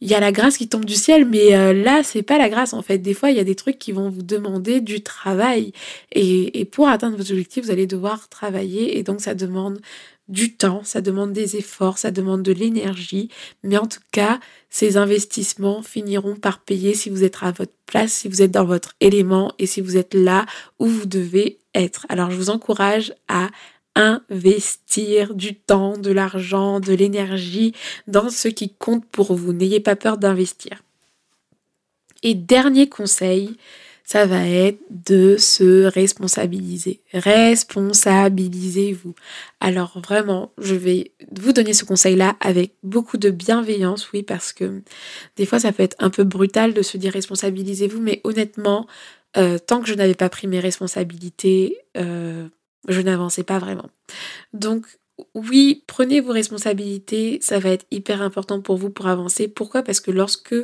Il 0.00 0.10
y 0.10 0.14
a 0.14 0.20
la 0.20 0.32
grâce 0.32 0.56
qui 0.56 0.68
tombe 0.68 0.84
du 0.84 0.96
ciel, 0.96 1.24
mais 1.24 1.54
euh, 1.54 1.72
là, 1.72 2.02
c'est 2.02 2.24
pas 2.24 2.36
la 2.36 2.48
grâce 2.48 2.72
en 2.72 2.82
fait. 2.82 2.98
Des 2.98 3.14
fois, 3.14 3.30
il 3.30 3.36
y 3.36 3.40
a 3.40 3.44
des 3.44 3.54
trucs 3.54 3.78
qui 3.78 3.92
vont 3.92 4.10
vous 4.10 4.22
demander 4.22 4.80
du 4.80 5.00
travail. 5.00 5.72
Et, 6.10 6.58
et 6.58 6.64
pour 6.64 6.88
atteindre 6.88 7.16
vos 7.16 7.30
objectifs, 7.30 7.66
vous 7.66 7.70
allez 7.70 7.86
devoir 7.86 8.28
travailler. 8.28 8.98
Et 8.98 9.04
donc, 9.04 9.20
ça 9.20 9.36
demande 9.36 9.80
du 10.28 10.56
temps, 10.56 10.82
ça 10.84 11.00
demande 11.00 11.32
des 11.32 11.56
efforts, 11.56 11.98
ça 11.98 12.10
demande 12.10 12.42
de 12.42 12.52
l'énergie, 12.52 13.28
mais 13.62 13.76
en 13.76 13.86
tout 13.86 14.00
cas, 14.12 14.40
ces 14.70 14.96
investissements 14.96 15.82
finiront 15.82 16.36
par 16.36 16.60
payer 16.60 16.94
si 16.94 17.10
vous 17.10 17.24
êtes 17.24 17.38
à 17.42 17.50
votre 17.50 17.72
place, 17.86 18.12
si 18.12 18.28
vous 18.28 18.40
êtes 18.40 18.52
dans 18.52 18.64
votre 18.64 18.94
élément 19.00 19.52
et 19.58 19.66
si 19.66 19.80
vous 19.80 19.96
êtes 19.96 20.14
là 20.14 20.46
où 20.78 20.86
vous 20.86 21.06
devez 21.06 21.58
être. 21.74 22.06
Alors 22.08 22.30
je 22.30 22.36
vous 22.36 22.50
encourage 22.50 23.12
à 23.28 23.48
investir 23.94 25.34
du 25.34 25.54
temps, 25.54 25.98
de 25.98 26.10
l'argent, 26.10 26.80
de 26.80 26.92
l'énergie 26.94 27.74
dans 28.06 28.30
ce 28.30 28.48
qui 28.48 28.72
compte 28.74 29.04
pour 29.06 29.34
vous. 29.34 29.52
N'ayez 29.52 29.80
pas 29.80 29.96
peur 29.96 30.16
d'investir. 30.16 30.82
Et 32.22 32.34
dernier 32.34 32.88
conseil, 32.88 33.56
ça 34.04 34.26
va 34.26 34.46
être 34.46 34.80
de 34.90 35.36
se 35.38 35.84
responsabiliser. 35.84 37.00
Responsabilisez-vous. 37.12 39.14
Alors 39.60 40.00
vraiment, 40.00 40.52
je 40.58 40.74
vais 40.74 41.12
vous 41.34 41.52
donner 41.52 41.72
ce 41.72 41.84
conseil-là 41.84 42.36
avec 42.40 42.74
beaucoup 42.82 43.16
de 43.16 43.30
bienveillance, 43.30 44.12
oui, 44.12 44.22
parce 44.22 44.52
que 44.52 44.82
des 45.36 45.46
fois 45.46 45.60
ça 45.60 45.72
peut 45.72 45.82
être 45.82 45.96
un 45.98 46.10
peu 46.10 46.24
brutal 46.24 46.74
de 46.74 46.82
se 46.82 46.96
dire 46.96 47.12
responsabilisez-vous, 47.12 48.00
mais 48.00 48.20
honnêtement, 48.24 48.86
euh, 49.36 49.58
tant 49.58 49.80
que 49.80 49.88
je 49.88 49.94
n'avais 49.94 50.14
pas 50.14 50.28
pris 50.28 50.46
mes 50.46 50.60
responsabilités, 50.60 51.78
euh, 51.96 52.48
je 52.88 53.00
n'avançais 53.00 53.44
pas 53.44 53.58
vraiment. 53.58 53.88
Donc 54.52 54.86
oui, 55.34 55.84
prenez 55.86 56.20
vos 56.20 56.32
responsabilités, 56.32 57.38
ça 57.40 57.58
va 57.58 57.70
être 57.70 57.86
hyper 57.90 58.22
important 58.22 58.60
pour 58.60 58.76
vous 58.76 58.90
pour 58.90 59.06
avancer. 59.06 59.48
Pourquoi? 59.48 59.82
Parce 59.82 60.00
que 60.00 60.10
lorsque 60.10 60.54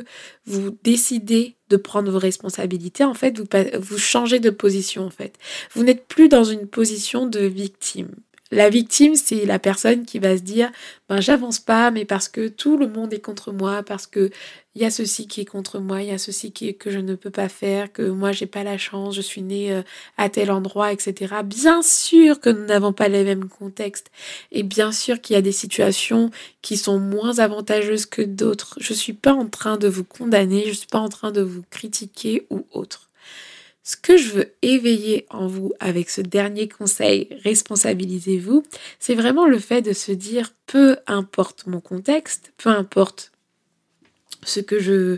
vous 0.45 0.77
décidez 0.83 1.55
de 1.69 1.77
prendre 1.77 2.11
vos 2.11 2.19
responsabilités, 2.19 3.03
en 3.03 3.13
fait, 3.13 3.39
vous, 3.39 3.45
vous 3.79 3.97
changez 3.97 4.39
de 4.39 4.49
position, 4.49 5.05
en 5.05 5.09
fait. 5.09 5.33
Vous 5.73 5.83
n'êtes 5.83 6.05
plus 6.07 6.29
dans 6.29 6.43
une 6.43 6.67
position 6.67 7.25
de 7.25 7.41
victime. 7.41 8.09
La 8.51 8.69
victime, 8.71 9.15
c'est 9.15 9.45
la 9.45 9.59
personne 9.59 10.05
qui 10.05 10.17
va 10.17 10.35
se 10.35 10.41
dire 10.41 10.71
ben 11.07 11.21
j'avance 11.21 11.59
pas, 11.59 11.91
mais 11.91 12.03
parce 12.03 12.27
que 12.27 12.47
tout 12.47 12.77
le 12.77 12.87
monde 12.87 13.13
est 13.13 13.19
contre 13.19 13.51
moi, 13.51 13.83
parce 13.83 14.07
que 14.07 14.31
il 14.73 14.81
y 14.81 14.85
a 14.85 14.89
ceci 14.91 15.27
qui 15.27 15.41
est 15.41 15.45
contre 15.45 15.79
moi, 15.79 16.01
il 16.01 16.09
y 16.09 16.11
a 16.11 16.17
ceci 16.17 16.51
qui 16.51 16.69
est, 16.69 16.73
que 16.73 16.89
je 16.89 16.97
ne 16.97 17.13
peux 17.13 17.29
pas 17.29 17.47
faire, 17.49 17.91
que 17.93 18.01
moi 18.01 18.31
j'ai 18.31 18.47
pas 18.47 18.63
la 18.63 18.77
chance, 18.79 19.15
je 19.15 19.21
suis 19.21 19.43
née 19.43 19.71
euh, 19.71 19.83
à 20.17 20.29
tel 20.29 20.49
endroit, 20.51 20.91
etc. 20.91 21.35
Bien 21.43 21.83
sûr 21.83 22.39
que 22.39 22.49
nous 22.49 22.65
n'avons 22.65 22.93
pas 22.93 23.07
les 23.07 23.23
mêmes 23.23 23.49
contextes, 23.49 24.09
et 24.51 24.63
bien 24.63 24.91
sûr 24.91 25.21
qu'il 25.21 25.35
y 25.35 25.37
a 25.37 25.41
des 25.43 25.51
situations 25.51 26.31
qui 26.63 26.77
sont 26.77 26.99
moins 26.99 27.37
avantageuses 27.39 28.07
que 28.07 28.23
d'autres. 28.23 28.75
Je 28.79 28.93
suis 28.93 29.13
pas 29.13 29.33
en 29.33 29.47
train 29.47 29.77
de 29.77 29.87
vous 29.87 30.03
condamner, 30.03 30.65
je 30.67 30.73
suis 30.73 30.87
pas 30.87 30.99
en 30.99 31.09
train 31.09 31.31
de 31.31 31.41
vous 31.41 31.63
critiquer 31.69 32.47
ou 32.49 32.65
autre. 32.71 33.08
Ce 33.89 33.97
que 33.97 34.17
je 34.17 34.29
veux 34.29 34.53
éveiller 34.61 35.25
en 35.31 35.47
vous 35.47 35.73
avec 35.79 36.11
ce 36.11 36.21
dernier 36.21 36.67
conseil, 36.67 37.27
responsabilisez-vous, 37.43 38.63
c'est 38.99 39.15
vraiment 39.15 39.47
le 39.47 39.57
fait 39.57 39.81
de 39.81 39.93
se 39.93 40.11
dire, 40.11 40.53
peu 40.67 40.97
importe 41.07 41.65
mon 41.65 41.79
contexte, 41.79 42.53
peu 42.57 42.69
importe 42.69 43.31
ce 44.43 44.59
que 44.59 44.79
je 44.79 45.17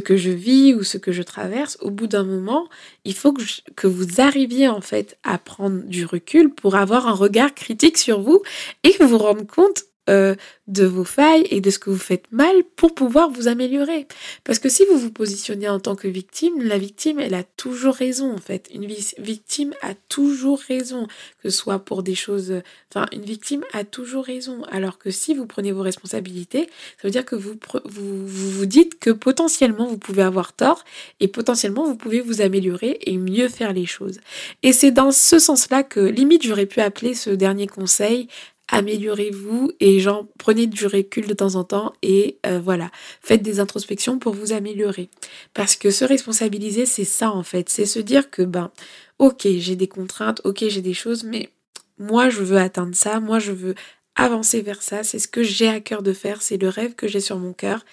que 0.00 0.12
vis 0.12 0.74
ou 0.74 0.82
ce 0.82 0.98
que 0.98 1.12
je 1.12 1.22
traverse 1.22 1.78
au 1.80 1.90
bout 1.90 2.06
d'un 2.06 2.22
moment 2.22 2.68
il 3.04 3.14
faut 3.14 3.32
que, 3.32 3.42
que 3.74 3.86
vous 3.86 4.20
arriviez 4.20 4.68
en 4.68 4.80
fait 4.80 5.18
à 5.24 5.38
prendre 5.38 5.82
du 5.82 6.04
recul 6.04 6.50
pour 6.54 6.76
avoir 6.76 7.08
un 7.08 7.14
regard 7.14 7.52
critique 7.54 7.98
sur 7.98 8.20
vous 8.20 8.42
et 8.84 8.94
vous 9.00 9.18
rendre 9.18 9.44
compte 9.46 9.84
euh, 10.10 10.34
de 10.66 10.84
vos 10.84 11.04
failles 11.04 11.46
et 11.50 11.60
de 11.60 11.70
ce 11.70 11.78
que 11.78 11.90
vous 11.90 11.98
faites 11.98 12.30
mal 12.30 12.54
pour 12.76 12.94
pouvoir 12.94 13.30
vous 13.30 13.48
améliorer. 13.48 14.06
Parce 14.44 14.58
que 14.58 14.68
si 14.68 14.84
vous 14.90 14.98
vous 14.98 15.10
positionnez 15.10 15.68
en 15.68 15.80
tant 15.80 15.96
que 15.96 16.06
victime, 16.06 16.62
la 16.62 16.78
victime, 16.78 17.18
elle 17.18 17.34
a 17.34 17.42
toujours 17.42 17.94
raison 17.94 18.32
en 18.32 18.38
fait. 18.38 18.68
Une 18.72 18.86
victime 18.86 19.74
a 19.82 19.94
toujours 20.08 20.60
raison, 20.60 21.08
que 21.42 21.50
ce 21.50 21.56
soit 21.56 21.80
pour 21.80 22.02
des 22.02 22.14
choses... 22.14 22.54
Enfin, 22.92 23.06
une 23.12 23.22
victime 23.22 23.64
a 23.72 23.84
toujours 23.84 24.24
raison. 24.24 24.62
Alors 24.70 24.98
que 24.98 25.10
si 25.10 25.34
vous 25.34 25.46
prenez 25.46 25.72
vos 25.72 25.82
responsabilités, 25.82 26.68
ça 27.00 27.08
veut 27.08 27.10
dire 27.10 27.24
que 27.24 27.36
vous 27.36 27.54
vous, 27.84 28.26
vous, 28.26 28.50
vous 28.50 28.66
dites 28.66 28.98
que 28.98 29.10
potentiellement 29.10 29.86
vous 29.86 29.98
pouvez 29.98 30.22
avoir 30.22 30.52
tort 30.52 30.84
et 31.18 31.28
potentiellement 31.28 31.84
vous 31.84 31.96
pouvez 31.96 32.20
vous 32.20 32.40
améliorer 32.42 32.98
et 33.02 33.16
mieux 33.16 33.48
faire 33.48 33.72
les 33.72 33.86
choses. 33.86 34.20
Et 34.62 34.72
c'est 34.72 34.90
dans 34.90 35.12
ce 35.12 35.38
sens-là 35.38 35.82
que 35.82 36.00
limite 36.00 36.44
j'aurais 36.44 36.66
pu 36.66 36.80
appeler 36.80 37.14
ce 37.14 37.30
dernier 37.30 37.66
conseil 37.66 38.28
améliorez-vous 38.70 39.72
et 39.80 40.00
genre 40.00 40.26
prenez 40.38 40.66
du 40.66 40.86
recul 40.86 41.26
de 41.26 41.34
temps 41.34 41.56
en 41.56 41.64
temps 41.64 41.92
et 42.02 42.38
euh, 42.46 42.60
voilà, 42.60 42.90
faites 43.20 43.42
des 43.42 43.60
introspections 43.60 44.18
pour 44.18 44.34
vous 44.34 44.52
améliorer. 44.52 45.10
Parce 45.54 45.76
que 45.76 45.90
se 45.90 46.04
responsabiliser, 46.04 46.86
c'est 46.86 47.04
ça 47.04 47.30
en 47.30 47.42
fait, 47.42 47.68
c'est 47.68 47.86
se 47.86 47.98
dire 47.98 48.30
que 48.30 48.42
ben 48.42 48.70
ok, 49.18 49.46
j'ai 49.58 49.76
des 49.76 49.88
contraintes, 49.88 50.40
ok, 50.44 50.64
j'ai 50.68 50.82
des 50.82 50.94
choses, 50.94 51.24
mais 51.24 51.50
moi 51.98 52.30
je 52.30 52.42
veux 52.42 52.58
atteindre 52.58 52.94
ça, 52.94 53.20
moi 53.20 53.38
je 53.38 53.52
veux 53.52 53.74
avancer 54.14 54.60
vers 54.62 54.82
ça, 54.82 55.02
c'est 55.02 55.18
ce 55.18 55.28
que 55.28 55.42
j'ai 55.42 55.68
à 55.68 55.80
cœur 55.80 56.02
de 56.02 56.12
faire, 56.12 56.42
c'est 56.42 56.56
le 56.56 56.68
rêve 56.68 56.94
que 56.94 57.08
j'ai 57.08 57.20
sur 57.20 57.38
mon 57.38 57.52
cœur. 57.52 57.84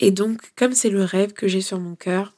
Et 0.00 0.10
donc, 0.10 0.40
comme 0.56 0.72
c'est 0.72 0.90
le 0.90 1.04
rêve 1.04 1.32
que 1.32 1.48
j'ai 1.48 1.60
sur 1.60 1.78
mon 1.78 1.94
cœur, 1.94 2.34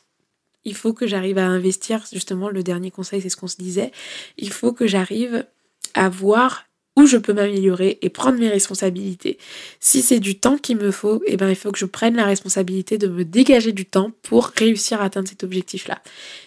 il 0.65 0.75
faut 0.75 0.93
que 0.93 1.07
j'arrive 1.07 1.39
à 1.39 1.47
investir, 1.47 2.05
justement, 2.13 2.51
le 2.51 2.63
dernier 2.63 2.91
conseil, 2.91 3.23
c'est 3.23 3.31
ce 3.31 3.37
qu'on 3.37 3.47
se 3.47 3.57
disait, 3.57 3.91
il 4.37 4.51
faut 4.51 4.73
que 4.73 4.87
j'arrive 4.87 5.47
à 5.95 6.09
voir 6.09 6.68
je 7.07 7.17
peux 7.17 7.33
m'améliorer 7.33 7.99
et 8.03 8.09
prendre 8.09 8.39
mes 8.39 8.49
responsabilités. 8.49 9.39
Si 9.81 10.03
c'est 10.03 10.21
du 10.21 10.39
temps 10.39 10.59
qu'il 10.59 10.77
me 10.77 10.91
faut, 10.91 11.23
eh 11.27 11.37
ben, 11.37 11.49
il 11.49 11.57
faut 11.57 11.73
que 11.73 11.79
je 11.79 11.85
prenne 11.85 12.17
la 12.17 12.25
responsabilité 12.25 12.99
de 12.99 13.09
me 13.09 13.25
dégager 13.25 13.73
du 13.73 13.85
temps 13.85 14.13
pour 14.23 14.53
réussir 14.57 15.01
à 15.01 15.05
atteindre 15.05 15.29
cet 15.29 15.45
objectif-là. 15.45 16.01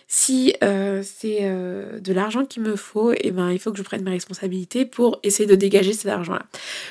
Si 0.07 0.53
euh, 0.63 1.03
c'est 1.03 1.39
euh, 1.41 1.99
de 1.99 2.13
l'argent 2.13 2.45
qu'il 2.45 2.63
me 2.63 2.75
faut, 2.75 3.13
eh 3.15 3.31
ben, 3.31 3.51
il 3.51 3.59
faut 3.59 3.71
que 3.71 3.77
je 3.77 3.83
prenne 3.83 4.03
mes 4.03 4.11
responsabilités 4.11 4.85
pour 4.85 5.19
essayer 5.23 5.47
de 5.47 5.55
dégager 5.55 5.93
cet 5.93 6.07
argent-là. 6.07 6.45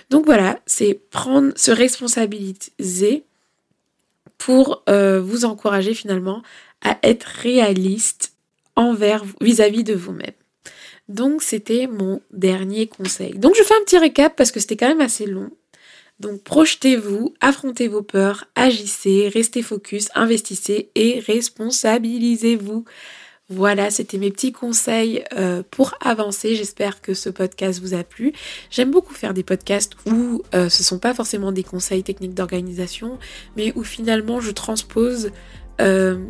Donc 0.09 0.25
voilà, 0.25 0.59
c'est 0.66 0.94
prendre, 1.11 1.53
se 1.57 1.70
responsabiliser 1.70 3.25
pour 4.38 4.83
euh, 4.88 5.20
vous 5.20 5.44
encourager 5.44 5.92
finalement 5.92 6.42
à 6.83 6.99
être 7.03 7.25
réaliste 7.25 8.33
envers 8.75 9.25
vis-à-vis 9.40 9.83
-vis 9.83 9.85
de 9.85 9.94
vous-même. 9.94 10.39
Donc 11.11 11.42
c'était 11.42 11.88
mon 11.88 12.23
dernier 12.31 12.87
conseil. 12.87 13.33
Donc 13.33 13.57
je 13.59 13.64
fais 13.64 13.75
un 13.75 13.85
petit 13.85 13.99
récap 13.99 14.37
parce 14.37 14.53
que 14.53 14.61
c'était 14.61 14.77
quand 14.77 14.88
même 14.88 15.01
assez 15.01 15.27
long. 15.27 15.51
Donc 16.20 16.42
projetez-vous, 16.44 17.35
affrontez 17.40 17.88
vos 17.88 18.03
peurs, 18.03 18.44
agissez, 18.55 19.29
restez 19.29 19.62
focus, 19.62 20.09
investissez 20.14 20.90
et 20.94 21.18
responsabilisez-vous. 21.18 22.85
Voilà, 23.49 23.90
c'était 23.90 24.18
mes 24.18 24.31
petits 24.31 24.53
conseils 24.53 25.25
euh, 25.37 25.64
pour 25.68 25.94
avancer. 26.01 26.55
J'espère 26.55 27.01
que 27.01 27.14
ce 27.14 27.29
podcast 27.29 27.81
vous 27.81 27.94
a 27.94 28.05
plu. 28.05 28.33
J'aime 28.70 28.92
beaucoup 28.92 29.12
faire 29.12 29.35
des 29.35 29.42
podcasts 29.42 29.94
où 30.07 30.42
euh, 30.55 30.68
ce 30.68 30.85
sont 30.85 31.01
pas 31.01 31.12
forcément 31.12 31.51
des 31.51 31.64
conseils 31.64 32.05
techniques 32.05 32.35
d'organisation, 32.35 33.18
mais 33.57 33.73
où 33.75 33.83
finalement 33.83 34.40
je 34.40 34.53
transpose, 34.53 35.33
euh, 35.81 36.25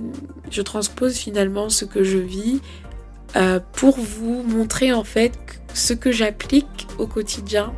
je 0.50 0.62
transpose 0.62 1.16
finalement 1.16 1.68
ce 1.68 1.84
que 1.84 2.02
je 2.02 2.16
vis 2.16 2.62
euh, 3.36 3.60
pour 3.72 3.98
vous 3.98 4.42
montrer 4.42 4.92
en 4.92 5.04
fait 5.04 5.32
ce 5.72 5.92
que 5.92 6.10
j'applique 6.10 6.88
au 6.98 7.06
quotidien 7.06 7.72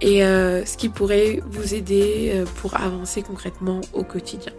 et 0.00 0.24
euh, 0.24 0.64
ce 0.64 0.76
qui 0.76 0.88
pourrait 0.88 1.40
vous 1.46 1.74
aider 1.74 2.32
euh, 2.34 2.44
pour 2.60 2.74
avancer 2.74 3.22
concrètement 3.22 3.80
au 3.92 4.02
quotidien. 4.02 4.52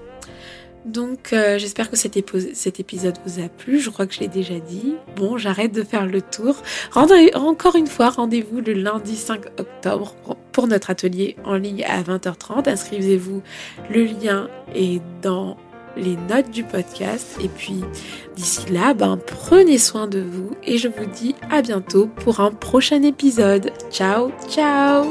Donc 0.86 1.30
j'espère 1.32 1.90
que 1.90 1.96
cet, 1.96 2.18
épisode 2.18 3.18
vous 3.26 3.42
a 3.42 3.48
plu, 3.48 3.80
je 3.80 3.90
crois 3.90 4.06
que 4.06 4.14
je 4.14 4.20
l'ai 4.20 4.28
déjà 4.28 4.60
dit. 4.60 4.96
Bon, 5.16 5.38
j'arrête 5.38 5.72
de 5.72 5.82
faire 5.82 6.06
le 6.06 6.22
tour. 6.22 6.58
Rendez 6.92 7.32
encore 7.36 7.78
une 7.78 7.88
fois, 7.88 8.10
rendez-vous 8.10 8.60
le 8.60 8.74
lundi 8.74 9.16
5 9.16 9.46
octobre 9.62 10.14
pour 10.52 10.68
notre 10.68 10.90
atelier 10.90 11.38
en 11.46 11.56
ligne 11.56 11.86
à 11.86 12.04
20h30. 12.04 12.68
Inscrivez-vous, 12.68 13.42
le 13.90 14.04
lien 14.04 14.50
est 14.76 15.02
dans 15.22 15.56
les 15.96 16.16
notes 16.16 16.52
du 16.52 16.64
podcast. 16.64 17.38
Et 17.42 17.50
puis 17.50 17.84
d'ici 18.36 18.72
là, 18.72 18.94
ben, 18.94 19.18
prenez 19.18 19.78
soin 19.78 20.08
de 20.08 20.20
vous 20.20 20.52
et 20.64 20.78
je 20.78 20.88
vous 20.88 21.06
dis 21.06 21.36
à 21.50 21.62
bientôt 21.62 22.08
pour 22.08 22.40
un 22.40 22.52
prochain 22.52 23.02
épisode. 23.04 23.72
Ciao, 23.92 24.32
ciao 24.50 25.06